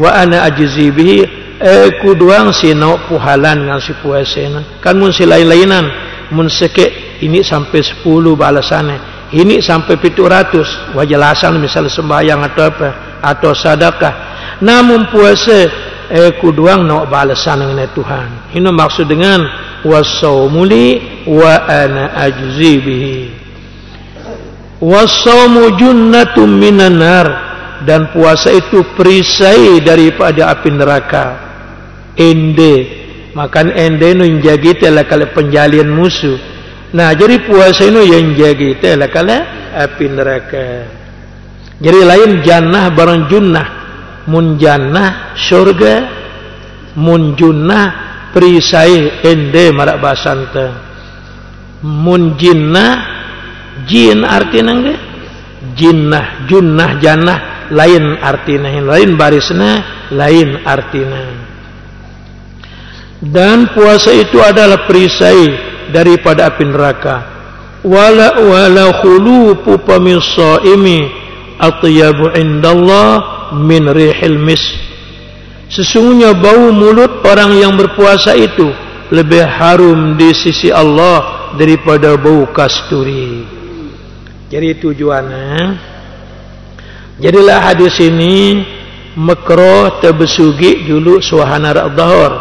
[0.00, 1.18] wa ana ajzi bihi
[1.60, 4.44] aku duang si no puhalan dengan si puasa
[4.84, 5.84] kan mun lain-lainan
[6.32, 8.04] mun seke ini sampai 10
[8.36, 8.98] balasannya.
[9.26, 12.88] Ini sampai 700 wajelasan misal sembahyang atau apa
[13.20, 14.14] atau sedekah
[14.62, 15.68] namun puasa
[16.08, 18.28] aku duang no balasan dengan Tuhan.
[18.56, 19.42] Ini maksud dengan
[19.84, 23.18] wasaumuli wa ana ajzi bihi.
[24.80, 27.28] Wasaumu junnatum minan nar.
[27.86, 31.26] Dan puasa itu perisai daripada api neraka.
[32.16, 33.04] Ende.
[33.36, 36.40] Makan ende nu menjadi telah kala penjalian musuh.
[36.96, 39.38] Nah jadi puasa itu yang menjadi telah kala
[39.76, 40.66] api neraka.
[41.76, 43.68] Jadi lain jannah barang junnah.
[44.26, 45.94] Mun jannah syurga
[46.96, 47.84] mun junnah
[48.32, 50.85] perisai ende marak basanta
[51.84, 52.94] mun jinnah
[53.84, 55.00] jin artinya enggak?
[55.76, 57.38] Jinnah junnah jannah
[57.72, 58.70] lain artinya.
[58.80, 59.72] Lain barisnya
[60.12, 61.22] lain artinya.
[63.16, 65.56] Dan puasa itu adalah perisai
[65.90, 67.16] daripada api neraka.
[67.86, 71.06] Wala wala khulupu pamisaimi
[71.56, 73.08] atyabu indallah
[73.56, 74.62] min rihil mis.
[75.66, 78.70] Sesungguhnya bau mulut orang yang berpuasa itu
[79.10, 83.46] lebih harum di sisi Allah daripada bau kasturi
[84.50, 85.94] jadi tujuannya
[87.16, 88.60] Jadilah hadis ini
[89.16, 92.32] makro terbesugi dulu suahana al-dhahar.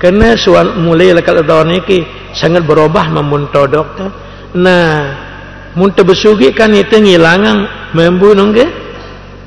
[0.00, 1.98] Kerana suan mulai lekat al-dhahar ni ki
[2.32, 4.06] sangat berubah memuntodok tu.
[4.56, 4.92] Nah,
[5.76, 8.66] mun terbesugi kan itu ngilangan membunuh ke?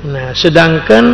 [0.06, 1.04] Nah, sedangkan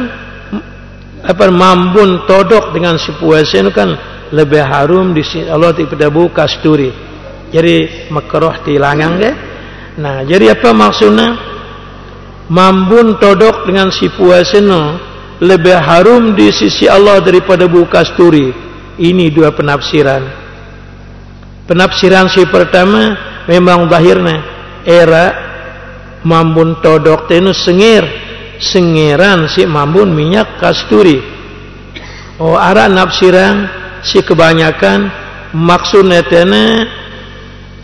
[1.24, 3.96] apa mambun todok dengan si puasa itu kan
[4.28, 6.92] lebih harum di sini Allah tidak buka sturi.
[7.52, 9.30] Jadi makroh tilangan ke?
[10.00, 11.52] Nah, jadi apa maksudnya?
[12.52, 15.00] mambun todok dengan si puaseno
[15.40, 18.52] lebih harum di sisi Allah daripada buka sturi
[19.00, 20.22] ini dua penafsiran.
[21.64, 23.16] Penafsiran si pertama
[23.48, 24.44] memang bahirnya
[24.84, 25.24] era
[26.22, 28.04] mambun todok tenu sengir.
[28.62, 31.18] Sengiran si mambun minyak kasturi.
[32.38, 33.66] Oh arah nafsiran
[34.06, 35.10] si kebanyakan.
[35.50, 36.86] Maksudnya tena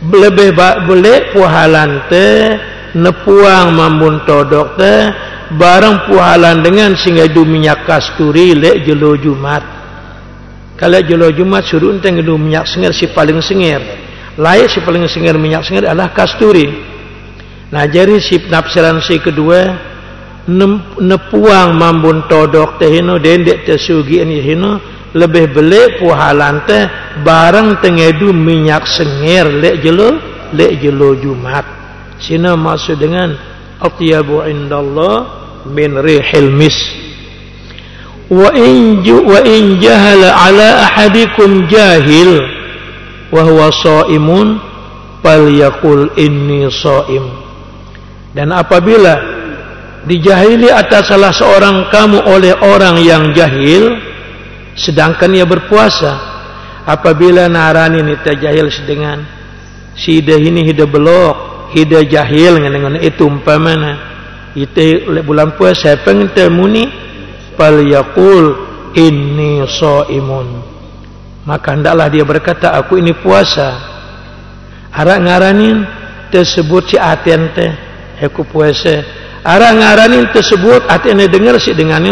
[0.03, 0.55] lebih
[0.87, 2.55] boleh puhalan teh
[2.95, 4.95] nepuang mambun todok te
[5.59, 9.65] barang puhalan dengan sehingga du minyak kasturi lek jelo jumat.
[10.79, 14.09] Kalau jelo jumat suruh ente ngedu minyak sengir si paling sengir
[14.39, 16.71] layak si paling sengir minyak sengir adalah kasturi
[17.75, 19.77] nah jadi si nafsiran si kedua
[21.03, 24.81] nepuang mambun todok te hino dendek te sugi ini hino
[25.17, 26.89] lebih beli puhalan te
[27.25, 30.21] barang tengedu minyak sengir lek jelo
[30.53, 31.79] lek jelo jumat
[32.19, 33.31] Sina maksud dengan
[33.79, 35.17] atyabu indallah
[35.71, 36.75] min rihil mis.
[38.29, 42.43] Wa in wa in jahala ala ahadikum jahil
[43.31, 44.59] wa huwa shaimun
[45.23, 47.23] falyaqul inni shaim.
[48.35, 49.15] Dan apabila
[50.11, 53.95] dijahili atas salah seorang kamu oleh orang yang jahil
[54.79, 56.13] sedangkan ia berpuasa
[56.87, 59.27] apabila narani ni tajahil sedengan
[59.99, 63.99] si dah ini hidup belok hida jahil dengan itu umpamana
[64.55, 66.87] itu bulan puasa pengte muni
[67.59, 68.55] fal yaqul
[68.95, 70.79] inni shaimun
[71.49, 73.73] maka hendaklah dia berkata aku ini puasa.
[74.93, 75.81] Ara ngaranin
[76.29, 77.73] tersebut si aten teh
[78.21, 79.01] aku puasa.
[79.41, 82.05] Ara ngaranin tersebut aten dengar si dengan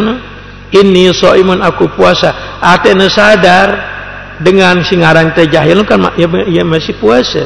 [0.74, 3.94] ini shaimun aku puasa aten sadar
[4.42, 7.44] dengan singaran teh jahil kan ya, ya masih puasa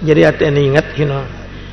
[0.00, 1.20] jadi aten ingat you know.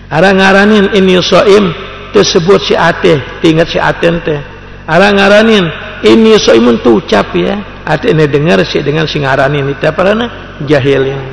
[0.07, 1.71] Arang-aranin ini soim
[2.15, 4.39] tersebut si ate, tinggal si aten teh.
[4.87, 5.67] Arang-aranin
[6.03, 7.83] ini soimun tu ucap ya.
[7.87, 10.27] Ate ini dengar si dengan si ngaranin itu apa na
[10.63, 11.23] jahil yang.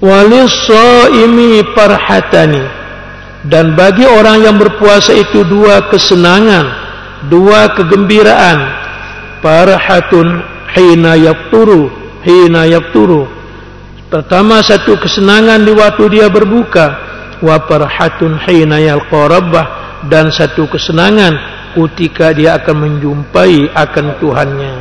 [0.00, 2.64] Walis soimi parhatani
[3.44, 6.89] dan bagi orang yang berpuasa itu dua kesenangan,
[7.28, 8.58] dua kegembiraan.
[9.40, 10.40] Parhatun
[10.76, 11.88] hina yakturu,
[12.24, 13.28] hina yakturu.
[14.10, 16.86] Pertama satu kesenangan di waktu dia berbuka
[17.40, 19.66] wa farhatun hina yalqa rabbah
[20.10, 21.32] dan satu kesenangan
[21.72, 24.74] ketika dia akan menjumpai akan Tuhannya.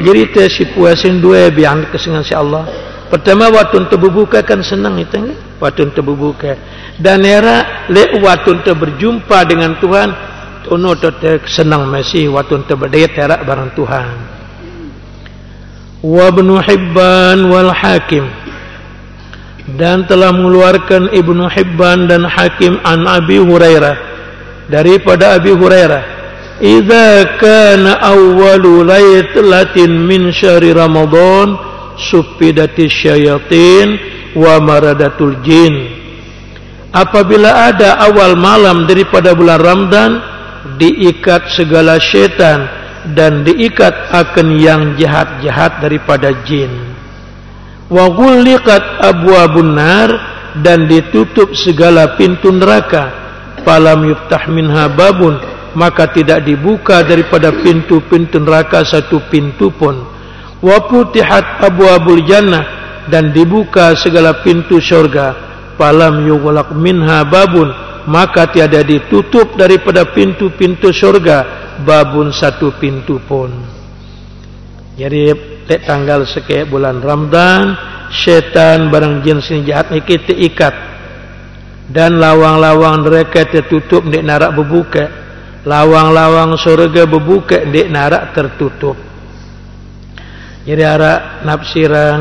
[0.00, 2.64] Jadi si puasin dua biang kesenangan si Allah.
[3.10, 5.18] Pertama waktu untuk berbuka kan senang itu?
[5.58, 6.54] Waktu untuk berbuka.
[6.94, 10.08] Dan era le waktu berjumpa dengan Tuhan
[10.68, 14.16] ono teh senang masih waktu untuk berdaya terak barang Tuhan.
[16.04, 18.28] Wa ibn Hibban wal Hakim.
[19.70, 23.96] Dan telah mengeluarkan Ibnu Hibban dan Hakim an Abi Hurairah.
[24.66, 26.02] Daripada Abi Hurairah
[26.60, 31.56] idza kana awwalu lailatin min syahri ramadan
[31.96, 33.96] sufidatis syayatin
[34.36, 36.00] wa maradatul jin.
[36.90, 40.10] Apabila ada awal malam daripada bulan Ramadan
[40.76, 42.68] diikat segala syaitan
[43.16, 46.68] dan diikat akan yang jahat-jahat daripada jin.
[47.88, 50.10] Wa ghulliqat abwabun nar
[50.60, 53.18] dan ditutup segala pintu neraka.
[53.64, 55.36] Falam yuftah minha babun
[55.76, 59.96] maka tidak dibuka daripada pintu-pintu neraka satu pintu pun.
[60.60, 62.64] Wa putihat abwabul jannah
[63.08, 65.34] dan dibuka segala pintu syurga.
[65.80, 67.72] Falam yughlaq minha babun
[68.10, 71.46] maka tiada ditutup daripada pintu-pintu syurga
[71.86, 73.54] babun satu pintu pun.
[74.98, 75.30] Jadi
[75.86, 77.78] tanggal sekian bulan Ramadan
[78.10, 80.74] syaitan barang jin sini jahat ni kita ikat.
[81.90, 85.04] Dan lawang-lawang mereka tertutup di narak berbuka.
[85.66, 88.98] Lawang-lawang surga berbuka di narak tertutup.
[90.66, 92.20] Jadi arak nafsiran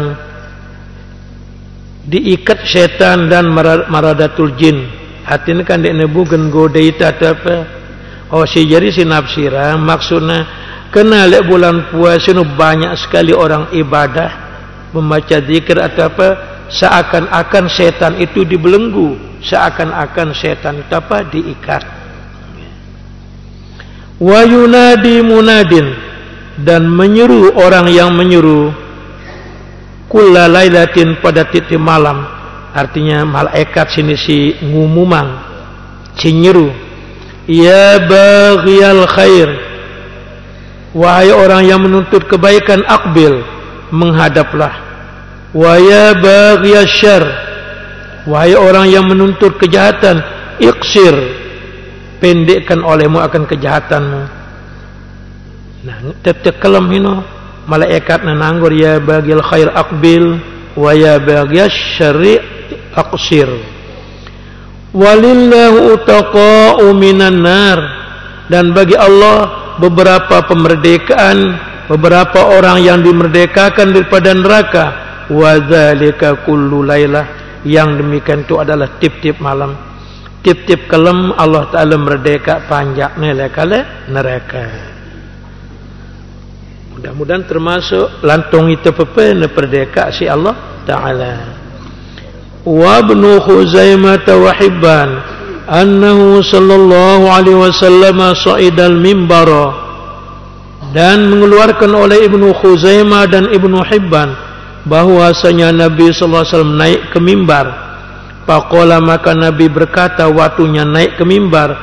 [2.09, 3.49] diikat syaitan dan
[3.89, 4.98] maradatul jin
[5.29, 7.55] hati ini kan di nebu gengo deita atau apa?
[8.33, 10.49] Oh si jadi si nafsiran maksudnya
[10.89, 14.29] kenal bulan puasa ini banyak sekali orang ibadah
[14.89, 16.27] membaca zikir atau apa
[16.73, 21.21] seakan-akan setan itu dibelenggu seakan-akan setan itu apa?
[21.29, 21.83] Diikat.
[24.17, 25.87] Wa yunadi munadin
[26.59, 28.73] dan menyeru orang yang menyeru
[30.11, 32.38] kulla lailatin pada titik malam
[32.79, 35.49] artinya malaikat sini si ngumumang
[36.15, 36.71] si nyeru
[37.49, 39.49] ya baghiyal khair.
[40.89, 43.45] Wahai orang yang menuntut kebaikan akbil
[43.93, 44.89] menghadaplah.
[45.53, 47.25] Waya baghiyasyar
[48.29, 50.21] wahai orang yang menuntut kejahatan
[50.61, 51.13] iqsir.
[52.19, 54.21] Pendekkan olehmu akan kejahatanmu.
[55.87, 57.23] Nah tetep kalam hino
[57.69, 60.41] malaikat nananggur ya bagil khair aqbil
[60.75, 62.58] waya baghiyasyari
[62.99, 63.79] aqsir
[64.93, 67.79] walillahu utaqa'u minan nar.
[68.49, 71.37] Dan bagi Allah beberapa pemerdekaan
[71.85, 74.85] beberapa orang yang dimerdekakan daripada neraka
[75.29, 79.77] wa zalika kullu lailah yang demikian itu adalah tip-tip malam.
[80.41, 84.65] Tip-tip kelam Allah taala merdeka panjang nelekale neraka.
[86.95, 91.58] Mudah-mudahan termasuk lantung itu pepe ne perdeka si Allah taala
[92.77, 95.09] ibnu khuzaimah wa hibban
[95.69, 99.89] annahu sallallahu alaihi wasallam sa'idal mimbara
[100.89, 104.33] dan mengeluarkan oleh Ibnu Khuzaimah dan Ibnu Hibban
[104.89, 107.67] bahwasanya Nabi sallallahu alaihi wasallam naik ke mimbar.
[108.49, 111.77] Faqala maka Nabi berkata waktunya naik ke mimbar,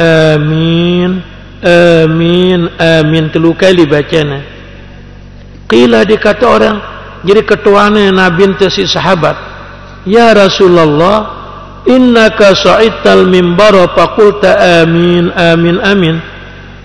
[0.00, 1.20] amin,
[1.60, 4.40] amin, amin telu kali bacanya.
[5.68, 6.76] Qila dikata orang
[7.26, 9.36] jadi ketuanya Nabi ente si sahabat,
[10.06, 11.16] "Ya Rasulullah,
[11.84, 16.16] innaka sa'idtal mimbar faqulta amin, amin, amin."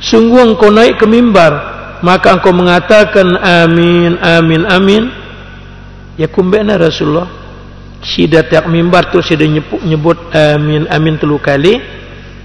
[0.01, 5.03] sungguh engkau naik ke mimbar maka engkau mengatakan amin amin amin.
[6.17, 7.29] Ya kumbena Rasulullah.
[8.01, 11.77] Si datang mimbar tu si nyebut, nyebut amin amin telu kali.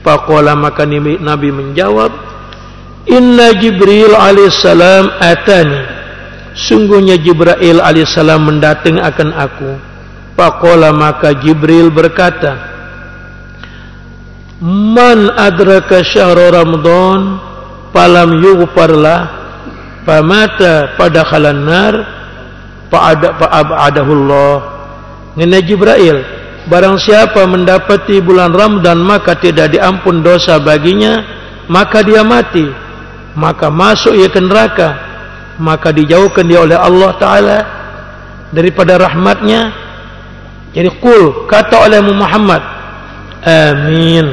[0.05, 2.13] Faqala maka nabi menjawab
[3.09, 5.81] inna jibril alaihissalam atani.
[6.53, 9.96] Sungguhnya jibril alaihissalam mendatang akan aku
[10.37, 12.77] faqala maka jibril berkata
[14.57, 17.37] Man adraka syahr Ramadan
[17.93, 19.29] falam yughfarlah
[20.09, 21.95] famata pada khalan nar
[22.89, 24.57] fa'ada fa'abadahu Allah.
[25.37, 26.25] Ngene Jibril
[26.73, 31.21] barang siapa mendapati bulan Ramadan maka tidak diampun dosa baginya
[31.69, 32.65] maka dia mati.
[33.37, 34.97] Maka masuk ia ke neraka
[35.61, 37.59] maka dijauhkan dia oleh Allah taala.
[38.57, 39.86] Daripada rahmatnya
[40.75, 42.63] jadi kul kata oleh Muhammad
[43.47, 44.27] amin.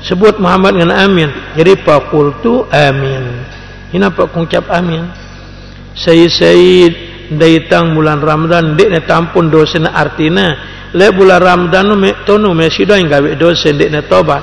[0.00, 1.28] Sebut Muhammad dengan amin.
[1.54, 3.44] Jadi pakul tu amin.
[3.92, 5.04] Ini apa ucap amin.
[5.92, 6.88] Saya saya
[7.30, 9.92] datang bulan Ramadan dek ne tampun dosa na.
[9.92, 10.56] Artina
[10.96, 14.42] le bulan Ramadan no me tono me sido enggak be dosa dek ne tobat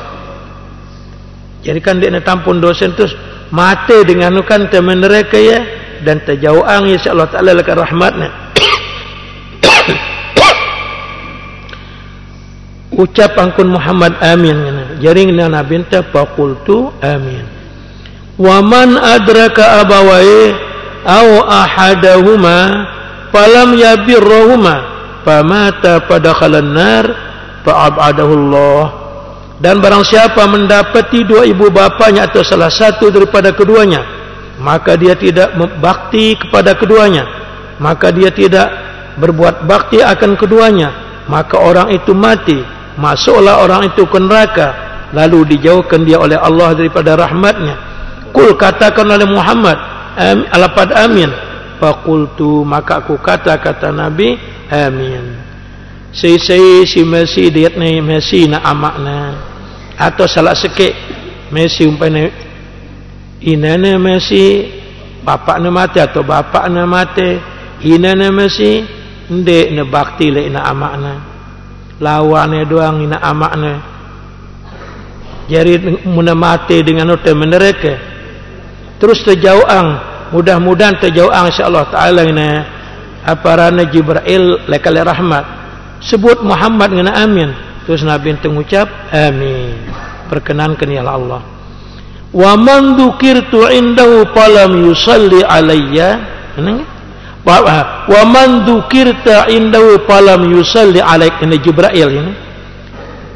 [1.59, 3.11] jadi kan dek ne tampun dosa terus
[3.51, 5.59] mate dengan kan temen mereka ya
[6.05, 6.95] dan terjauh angin.
[6.95, 8.46] Insya Allah Ta'ala lekat rahmatnya
[12.97, 14.57] ucap angkun Muhammad amin.
[14.99, 17.45] Jaring na nabi ta faqultu amin.
[18.37, 20.53] Wa man adraka abawai
[21.05, 22.57] aw ahadahuma
[23.29, 24.75] falam yabirruhuma
[25.21, 27.05] famata pada khalan nar
[27.63, 28.83] fa'abadahu Allah.
[29.57, 34.05] Dan barang siapa mendapati dua ibu bapanya atau salah satu daripada keduanya
[34.61, 37.25] maka dia tidak bakti kepada keduanya.
[37.77, 38.73] Maka dia tidak
[39.21, 40.89] berbuat bakti akan keduanya
[41.27, 42.57] maka orang itu mati
[42.97, 44.69] masuklah orang itu ke neraka.
[45.15, 47.75] Lalu dijauhkan dia oleh Allah daripada rahmatnya.
[48.35, 49.77] Kul katakan oleh Muhammad
[50.19, 51.31] am, alapad amin.
[51.79, 54.35] Faqultu maka aku kata kata Nabi
[54.67, 55.39] amin.
[56.11, 59.37] Si si si mesi diat ni mesi na amakna
[59.97, 60.93] atau salah sikit
[61.47, 62.27] Messi umpamanya
[63.39, 64.67] inana Messi
[65.23, 67.55] bapak na mati atau bapak na mati?
[67.87, 68.83] Inana Messi
[69.29, 70.93] ndek na bakti le ina amak
[71.97, 73.73] na lawan doang ina amak na
[75.47, 77.95] jadi muna mati dengan utai menereka.
[78.99, 79.87] Terus terjauh ang.
[80.35, 82.47] Mudah-mudahan terjauh ang insyaAllah ta'ala ina
[83.23, 85.45] apa rana Jibril lekali rahmat.
[86.03, 87.49] Sebut Muhammad dengan amin.
[87.87, 89.87] Terus Nabi mengucap amin.
[90.27, 91.39] Perkenankan ya Allah.
[92.35, 96.35] Wa man dzukirtu indahu falam yusalli alayya.
[97.47, 102.33] Wa man dzukirta indahu falam yusalli alayk ini Jibril ini.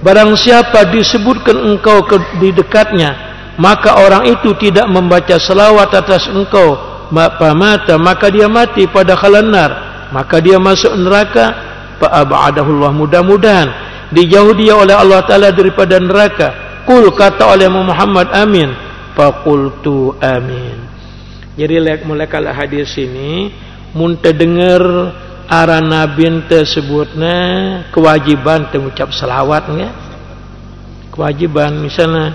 [0.03, 2.03] Barang siapa disebutkan engkau
[2.41, 3.15] di dekatnya,
[3.55, 6.75] maka orang itu tidak membaca selawat atas engkau,
[7.13, 9.71] maka mata, maka dia mati pada khalanar,
[10.09, 11.53] maka dia masuk neraka,
[12.01, 12.91] fa abadahu Allah.
[12.97, 13.67] Mudah-mudahan
[14.09, 16.81] dijauh dia oleh Allah Ta'ala daripada neraka.
[16.83, 18.73] Kul kata oleh Muhammad amin.
[19.13, 20.81] Fakultu amin.
[21.55, 21.77] Jadi
[22.09, 23.53] mulai kalau hadis ini
[23.91, 24.81] muntah dengar
[25.51, 27.35] arah Nabi tersebutnya
[27.91, 29.89] kewajiban mengucap selawat ya?
[31.11, 32.31] kewajiban misalnya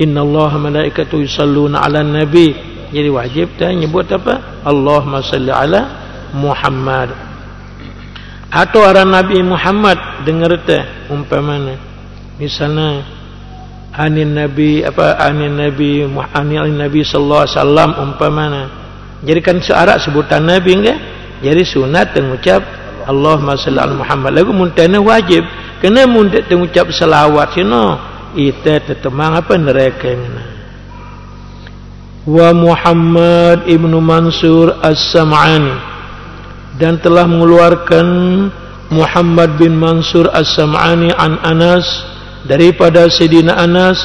[0.00, 2.56] inna Allah malaikatu yusalluna ala nabi.
[2.90, 4.64] Jadi wajib dah nyebut apa?
[4.66, 5.80] Allahumma salli ala
[6.34, 7.14] Muhammad.
[8.50, 11.78] Atau orang Nabi Muhammad dengar teh umpamanya
[12.34, 13.06] misalnya
[13.94, 18.64] anin Nabi apa anin Nabi Muhammad Nabi sallallahu alaihi wasallam umpamanya
[19.20, 20.98] jadi kan searak sebutan Nabi enggak
[21.40, 22.62] jadi sunat mengucap
[23.08, 24.36] Allahumma salli ala Muhammad.
[24.36, 25.40] Lagu muntahnya wajib.
[25.80, 27.96] Kena muntah mengucap selawat sino
[28.36, 30.12] itu tetemang apa neraka
[32.28, 35.88] wa Muhammad ibnu Mansur as-Sam'ani.
[36.76, 38.06] Dan telah mengeluarkan
[38.92, 41.84] Muhammad bin Mansur As-Sam'ani an Anas
[42.48, 44.00] daripada Sayyidina Anas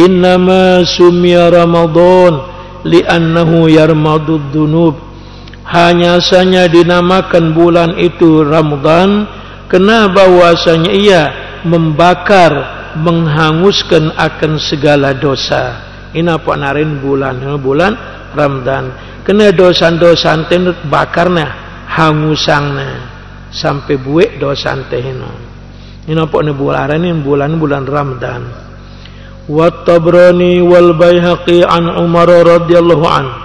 [0.00, 2.53] innama sumya Ramadan
[2.84, 4.94] li'annahu yarmadud dunub
[5.64, 9.24] hanya saja dinamakan bulan itu Ramadan
[9.66, 11.22] kena bahwasanya ia
[11.64, 12.52] membakar
[13.00, 15.82] menghanguskan akan segala dosa.
[16.14, 17.92] Ini apa narin bulan bulan
[18.36, 18.92] Ramadan.
[19.24, 21.48] Kena dosa-dosa tenut bakarnya
[21.90, 23.14] hangusangna
[23.54, 25.30] sampai buik dosa antehino
[26.10, 28.42] ini apa ni bulan ini bulan bulan Ramadan
[29.50, 33.44] wa tabrani wal bayhaqi an Umar radhiyallahu an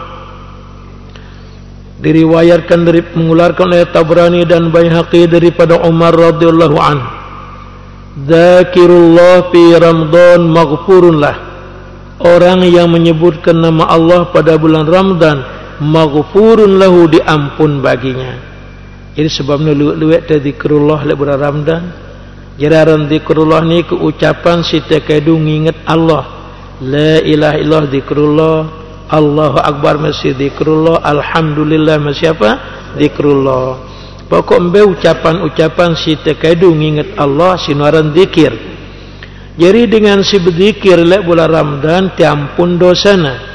[2.00, 6.98] diriwayatkan dari mengularkan oleh Tabrani dan Baihaqi daripada Umar radhiyallahu an.
[8.20, 11.36] Dzakirullah fi Ramadan maghfurun lah.
[12.20, 15.40] Orang yang menyebutkan nama Allah pada bulan Ramadan
[15.80, 18.36] maghfurun lahu diampun baginya.
[19.16, 21.84] Jadi sebabnya luwek ta zikrullah le bulan ramadan
[22.60, 26.28] jararan zikrullah ni ke ucapan sita kadu nginget Allah.
[26.84, 28.58] La ilaha illallah zikrullah.
[29.10, 31.02] Allahu akbar masih zikrullah.
[31.02, 32.52] Alhamdulillah masih apa?
[33.00, 33.88] Zikrullah.
[34.30, 38.54] Pokok mbe ucapan-ucapan sita kadu nginget Allah sinuaran zikir.
[39.60, 43.50] Jadi dengan si berzikir le bulan ramadan tiampun dosana.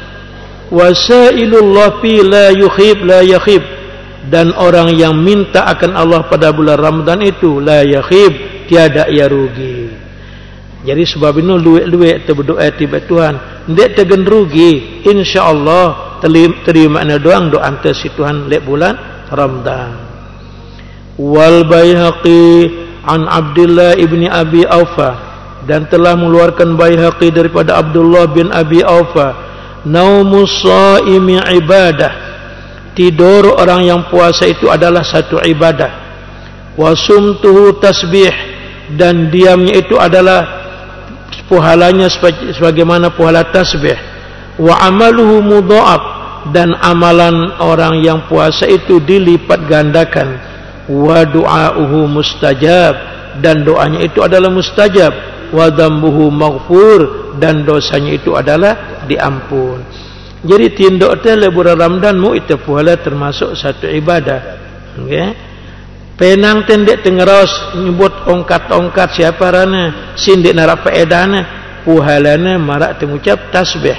[0.74, 3.62] Wasailullah fi la yukhib la yakhib.
[4.24, 10.04] Dan orang yang minta akan Allah pada bulan Ramadan itu la yakhib tiada ia rugi.
[10.84, 13.34] Jadi sebab itu luwe-luwe kita berdoa tiba Tuhan.
[13.72, 16.20] Ndak tegen rugi insyaallah
[16.68, 18.92] terima ana doang doa ante si Tuhan lek bulan
[19.32, 19.96] Ramadan.
[21.16, 22.68] Wal baihaqi
[23.00, 25.32] an Abdullah ibni Abi Aufa.
[25.64, 29.32] Dan telah mengeluarkan baihaqi daripada Abdullah bin Abi Aufa.
[29.88, 32.12] Naumus saimi ibadah.
[32.92, 36.04] Tidur orang yang puasa itu adalah satu ibadah.
[36.76, 38.53] Wasumtuhu tasbih
[38.93, 40.64] dan diamnya itu adalah
[41.49, 42.09] puhalanya
[42.53, 43.97] sebagaimana puhala tasbih
[44.61, 46.03] wa amaluhu mudha'af
[46.53, 50.37] dan amalan orang yang puasa itu dilipat gandakan
[50.89, 52.93] wa du'auhu mustajab
[53.41, 55.12] dan doanya itu adalah mustajab
[55.51, 57.01] wa dhambuhu maghfur
[57.41, 59.80] dan dosanya itu adalah diampun.
[60.45, 64.41] Jadi tindok te le bulan Ramadan mu itu pula termasuk satu ibadah.
[65.01, 65.53] Okay?
[66.14, 71.40] Penang tendek tengeros nyebut ongkat-ongkat siapa rana sindik narak faedahna
[71.84, 73.96] puhalana marak tengucap tasbih.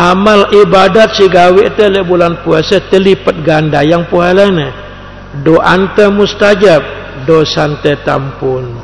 [0.00, 4.72] Amal ibadat si gawe itu le bulan puasa terlipat ganda yang puhalana.
[5.44, 6.80] Doa anta mustajab
[7.28, 8.80] dosa anta tampun.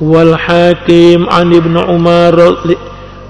[0.00, 2.34] Wal hakim an ibnu umar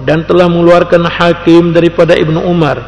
[0.01, 2.79] dan telah mengeluarkan hakim daripada ibnu umar.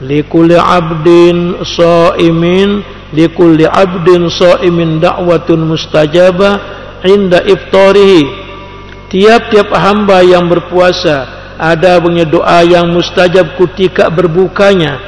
[0.00, 6.54] Likulli abdin sa'imin likulli abdin sa'imin da'watun mustajabah
[7.06, 8.24] inda iftarihi.
[9.12, 11.28] Tiap-tiap hamba yang berpuasa
[11.60, 14.98] ada punya doa yang mustajab ketika berbukanya.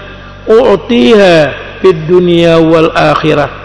[0.45, 1.37] U'tiha
[1.81, 3.65] fid dunia wal akhirah.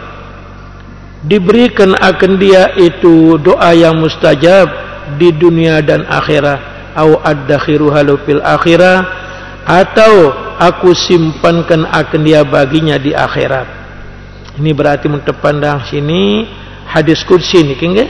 [1.19, 4.71] Diberikan akan dia itu doa yang mustajab
[5.19, 8.97] di dunia dan akhirat au ad-dakhiruha fil akhirah
[9.67, 13.78] atau aku simpankan akan dia baginya di akhirat.
[14.57, 16.47] Ini berarti untuk pandang sini
[16.89, 18.05] hadis kursi ini, kengge?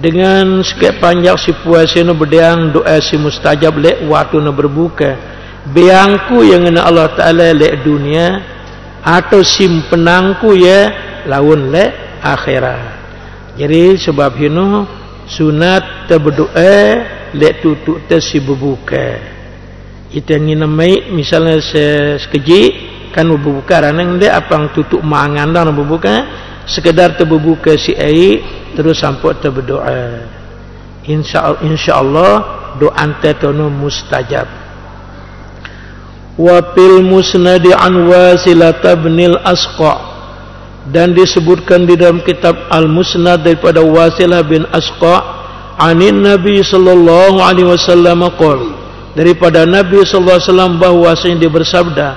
[0.00, 5.16] Dengan sekian panjang si puasa nu berdiang doa si mustajab lek waktu nu berbuka.
[5.72, 8.40] Biangku yang ina Allah Taala lek dunia
[9.04, 10.88] atau simpenangku ya
[11.28, 12.96] lawan lek akhirat.
[13.60, 14.88] Jadi sebab ini
[15.28, 16.76] sunat terberdoa
[17.36, 19.40] lek tutup tersi berbuka
[20.10, 21.62] kita ingin namai misalnya
[22.18, 22.62] sekeji
[23.10, 23.84] kan berbuka.
[23.84, 26.26] Ranang dia apa yang tutup mangan dan berbuka
[26.64, 28.42] sekedar terbuka si air
[28.74, 30.26] terus sampai terberdoa.
[31.06, 32.32] Insya insyaallah
[32.78, 34.46] doa anta tono mustajab.
[36.40, 40.08] Wa fil musnad an wasilat ibn al asqa.
[40.90, 45.22] Dan disebutkan di dalam kitab al musnad daripada wasilah bin asqa
[45.76, 48.80] anin nabi sallallahu alaihi wasallam qala
[49.14, 52.08] daripada Nabi sallallahu alaihi wasallam bahwasanya dia bersabda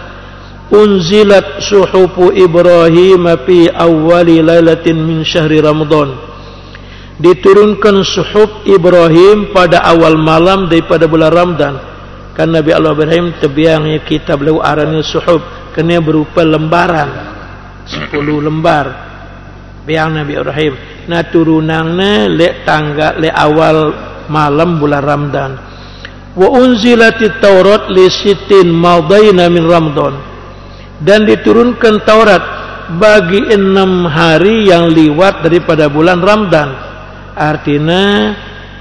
[0.74, 6.18] unzilat suhufu ibrahim fi awwali lailatin min syahri ramadan.
[7.22, 11.74] Diturunkan suhuf ibrahim pada awal malam daripada bulan ramadan.
[12.34, 15.46] Kan Nabi Allah Ibrahim terbiangnya kitab lahu arani suhuf.
[15.78, 17.10] Kena berupa lembaran.
[17.86, 18.10] 10
[18.42, 18.86] lembar.
[19.86, 20.74] Biang Nabi Ibrahim.
[21.06, 23.78] Nah turunannya le tangga le awal
[24.34, 25.52] malam bulan ramadan.
[26.34, 30.33] Wa unzilatit taurat li sittin madaina min ramadan
[31.04, 32.44] dan diturunkan taurat
[33.00, 36.74] bagi enam hari yang liwat daripada bulan ramadan
[37.36, 38.34] artinya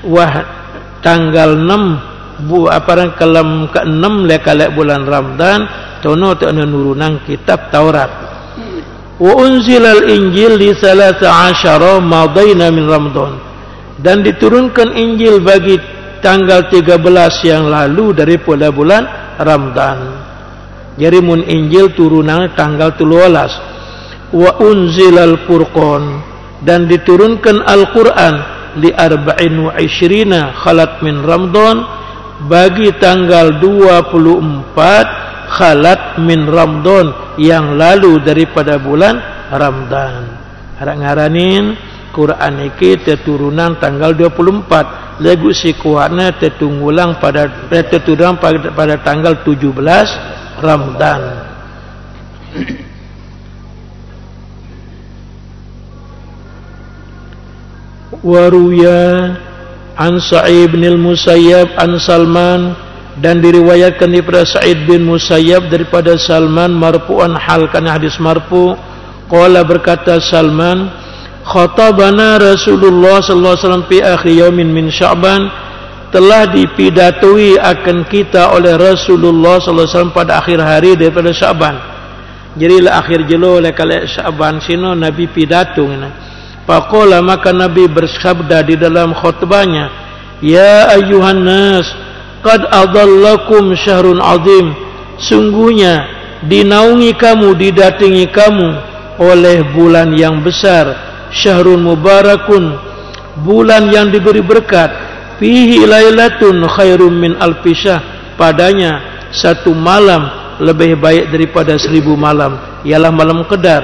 [0.07, 0.35] wah
[1.03, 5.66] tanggal 6 bu apa kalam ke 6 lekalek bulan ramadan
[6.03, 8.11] tono tu nurunang kitab taurat.
[9.23, 13.39] Wa unzilal injil li salasa asyara madaina min ramadan
[14.03, 15.79] dan diturunkan injil bagi
[16.18, 16.99] tanggal 13
[17.47, 19.07] yang lalu daripada bulan
[19.39, 20.22] Ramadan.
[20.97, 26.05] Jadi mun Injil turunan tanggal 13 wa unzilal furqan.
[26.62, 28.34] Dan diturunkan Al-Qur'an
[28.78, 31.76] li arba'in wa ishrina khalat min Ramadan.
[32.43, 39.20] Bagi tanggal 24 khalat min Ramadan yang lalu daripada bulan
[39.53, 40.43] Ramadan.
[40.80, 41.78] Harap ngaranin
[42.12, 50.41] Quran ini teturunan tanggal 24 lagu si kuatnya tertunggulang pada tertulang pada, pada tanggal 17
[50.63, 51.23] Ramadan.
[58.23, 59.35] Waruya
[59.99, 62.79] an Sa'id bin Musayyab an Salman
[63.19, 68.79] dan diriwayatkan daripada Sa'id bin Musayyab daripada Salman marfu'an hal kana hadis marfu
[69.29, 70.89] qala berkata Salman
[71.45, 75.51] khatabana Rasulullah sallallahu alaihi wasallam fi akhir yaumin min Sya'ban
[76.13, 81.75] telah dipidatui akan kita oleh Rasulullah wasallam pada akhir hari daripada Sya'ban.
[82.53, 86.11] Jadi la akhir jelo le kala Sya'ban sino Nabi pidato ngene.
[86.69, 89.89] Faqala maka Nabi bersabda di dalam khutbahnya,
[90.45, 91.89] "Ya ayyuhan nas,
[92.45, 94.77] qad adallakum syahrun azim."
[95.17, 96.07] Sungguhnya
[96.45, 98.69] dinaungi kamu, didatangi kamu
[99.17, 100.93] oleh bulan yang besar
[101.33, 102.77] syahrun mubarakun
[103.41, 105.12] bulan yang diberi berkat
[105.43, 107.99] fihi lailatun khairum min alfisah
[108.38, 110.30] padanya satu malam
[110.62, 112.55] lebih baik daripada seribu malam.
[112.86, 113.82] Ialah malam kedar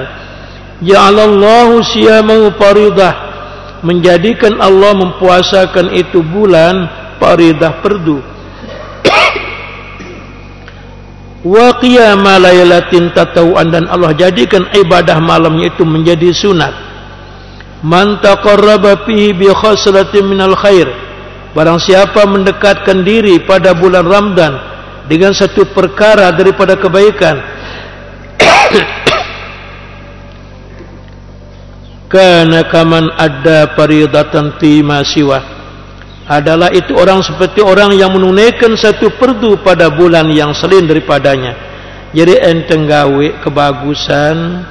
[0.79, 3.27] ja'alallahu siyamahu faridah.
[3.79, 6.83] Menjadikan Allah mempuasakan itu bulan
[7.15, 8.19] faridah perdu.
[11.55, 13.71] Wa qiyama lailatin tatawuan.
[13.71, 16.75] Dan Allah jadikan ibadah malamnya itu menjadi sunat.
[17.79, 21.08] Man taqarraba fihi bi khaslatin minal khair.
[21.49, 24.53] Barang siapa mendekatkan diri pada bulan Ramadan
[25.09, 27.41] dengan satu perkara daripada kebaikan
[32.13, 35.57] kana kaman adda faridatan fi ma siwa.
[36.29, 41.57] Adalah itu orang seperti orang yang menunaikan satu perdu pada bulan yang selain daripadanya.
[42.13, 44.61] Jadi enteng gawe kebagusan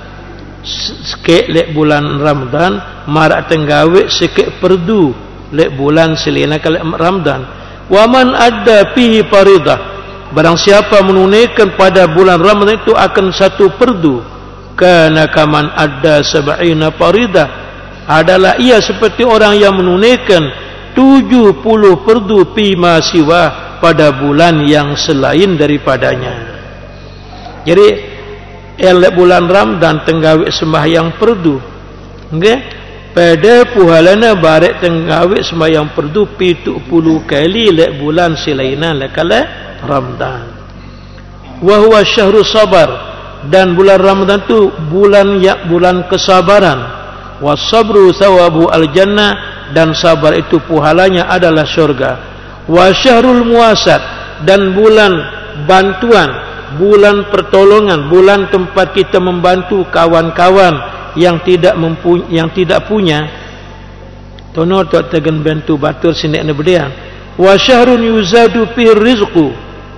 [1.02, 2.78] sikit lek bulan Ramadan
[3.10, 7.40] marak tenggawe sikit perdu lek bulan selain kali Ramadan
[7.88, 9.78] wa man adda fihi faridah
[10.32, 14.20] barang siapa menunaikan pada bulan Ramadan itu akan satu perdu
[14.76, 17.68] kana kaman adda sab'ina faridah
[18.08, 20.40] adalah ia seperti orang yang menunaikan
[20.96, 21.60] 70
[22.08, 26.34] perdu pima siwa pada bulan yang selain daripadanya.
[27.62, 27.86] Jadi
[28.80, 31.56] elek bulan Ramadan tenggawi sembahyang perdu.
[32.32, 32.58] Okey.
[33.08, 36.84] Pada puhalana barek tenggawi sembahyang perdu 70
[37.24, 39.40] kali lek bulan selainan lek kala
[39.80, 40.44] Ramadan.
[41.64, 43.08] Wa huwa syahrul sabar.
[43.48, 46.98] Dan bulan Ramadan tu bulan ya bulan kesabaran.
[47.38, 52.12] Wasabru sawabu al jannah dan sabar itu puhalanya adalah syurga.
[52.68, 54.02] Wa syahrul muasat.
[54.44, 55.12] Dan bulan
[55.64, 56.28] bantuan.
[56.76, 58.10] Bulan pertolongan.
[58.10, 63.24] Bulan tempat kita membantu kawan-kawan yang tidak mempunyai yang tidak punya.
[64.52, 66.90] Tono tak tegen bantu batur sinek ne bedian
[67.38, 69.48] wa syahrun yuzadu fi rizqu.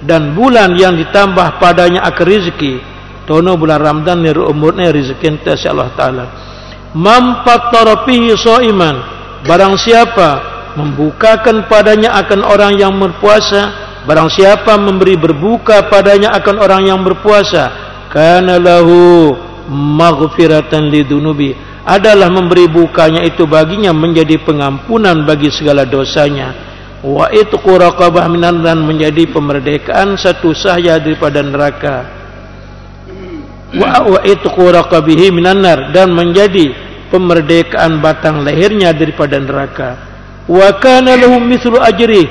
[0.00, 2.80] Dan bulan yang ditambah padanya akan rezeki
[3.28, 6.24] tono bulan ramadan ni umurnya rezeki ente Allah taala.
[6.96, 8.98] Mam fatarafihi saiman
[9.46, 10.42] Barang siapa
[10.74, 17.70] membukakan padanya akan orang yang berpuasa Barang siapa memberi berbuka padanya akan orang yang berpuasa
[18.10, 19.38] Kana lahu
[19.70, 21.54] maghfiratan lidunubi.
[21.86, 26.52] Adalah memberi bukanya itu baginya menjadi pengampunan bagi segala dosanya.
[27.00, 31.96] Wa itqu raqabah minan dan menjadi pemerdekaan satu sahaya daripada neraka.
[33.72, 35.64] Wa wa itqu raqabihi minan
[35.94, 36.74] dan menjadi
[37.08, 39.90] pemerdekaan batang lehernya daripada neraka.
[40.44, 42.28] Wa kana lahum mithlu ajri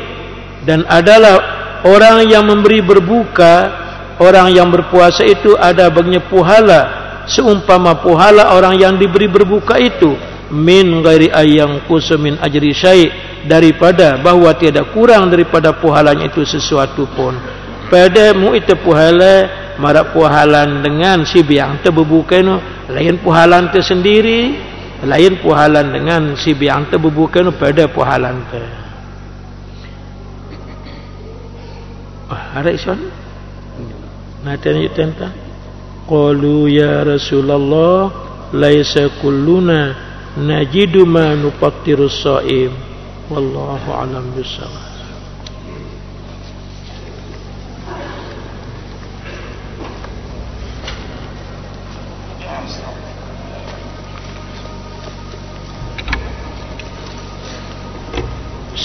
[0.68, 1.40] dan adalah
[1.88, 3.72] orang yang memberi berbuka
[4.20, 6.99] orang yang berpuasa itu ada baginya puhala
[7.30, 10.18] seumpama puhala orang yang diberi berbuka itu
[10.50, 13.14] min ghairi ayang kusumin ajri syai
[13.46, 17.38] daripada bahawa tiada kurang daripada puhalanya itu sesuatu pun.
[17.90, 19.48] Pada mu itu puhala
[19.80, 22.58] marak puhalan dengan si biang terbuka itu
[22.92, 24.60] lain puhalan tersendiri
[25.08, 28.62] lain puhalan dengan si biang terbubukan pada puhalan ke
[32.28, 32.92] oh, ada isu
[34.44, 35.32] nanti ni tentang
[36.10, 38.10] qalu ya rasulullah
[38.53, 39.93] laisa kulluna
[40.41, 42.74] najidu ma nufattiru saim
[43.30, 44.89] wallahu alam bisawab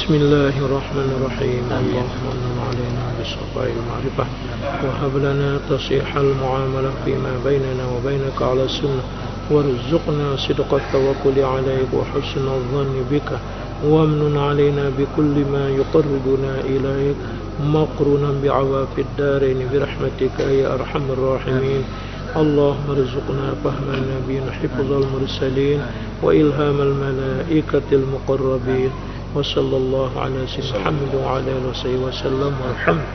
[0.04, 1.64] بسم الله الرحمن الرحيم.
[1.72, 4.26] اللهم انعم علينا بصفاء المعرفة
[4.84, 9.02] وهب لنا تصيح المعاملة فيما بيننا وبينك على السنة
[9.50, 13.30] وارزقنا صدق التوكل عليك وحسن الظن بك
[13.84, 17.16] وامن علينا بكل ما يقربنا إليك
[17.64, 21.82] مقرنا بعواف الدارين برحمتك يا أرحم الراحمين.
[22.36, 25.80] اللهم ارزقنا فهم النبيين حفظ المرسلين
[26.22, 28.90] وإلهام الملائكة المقربين.
[29.34, 33.06] وصلى الله على سيدنا محمد وعلى آله وصحبه وسلم والحمد.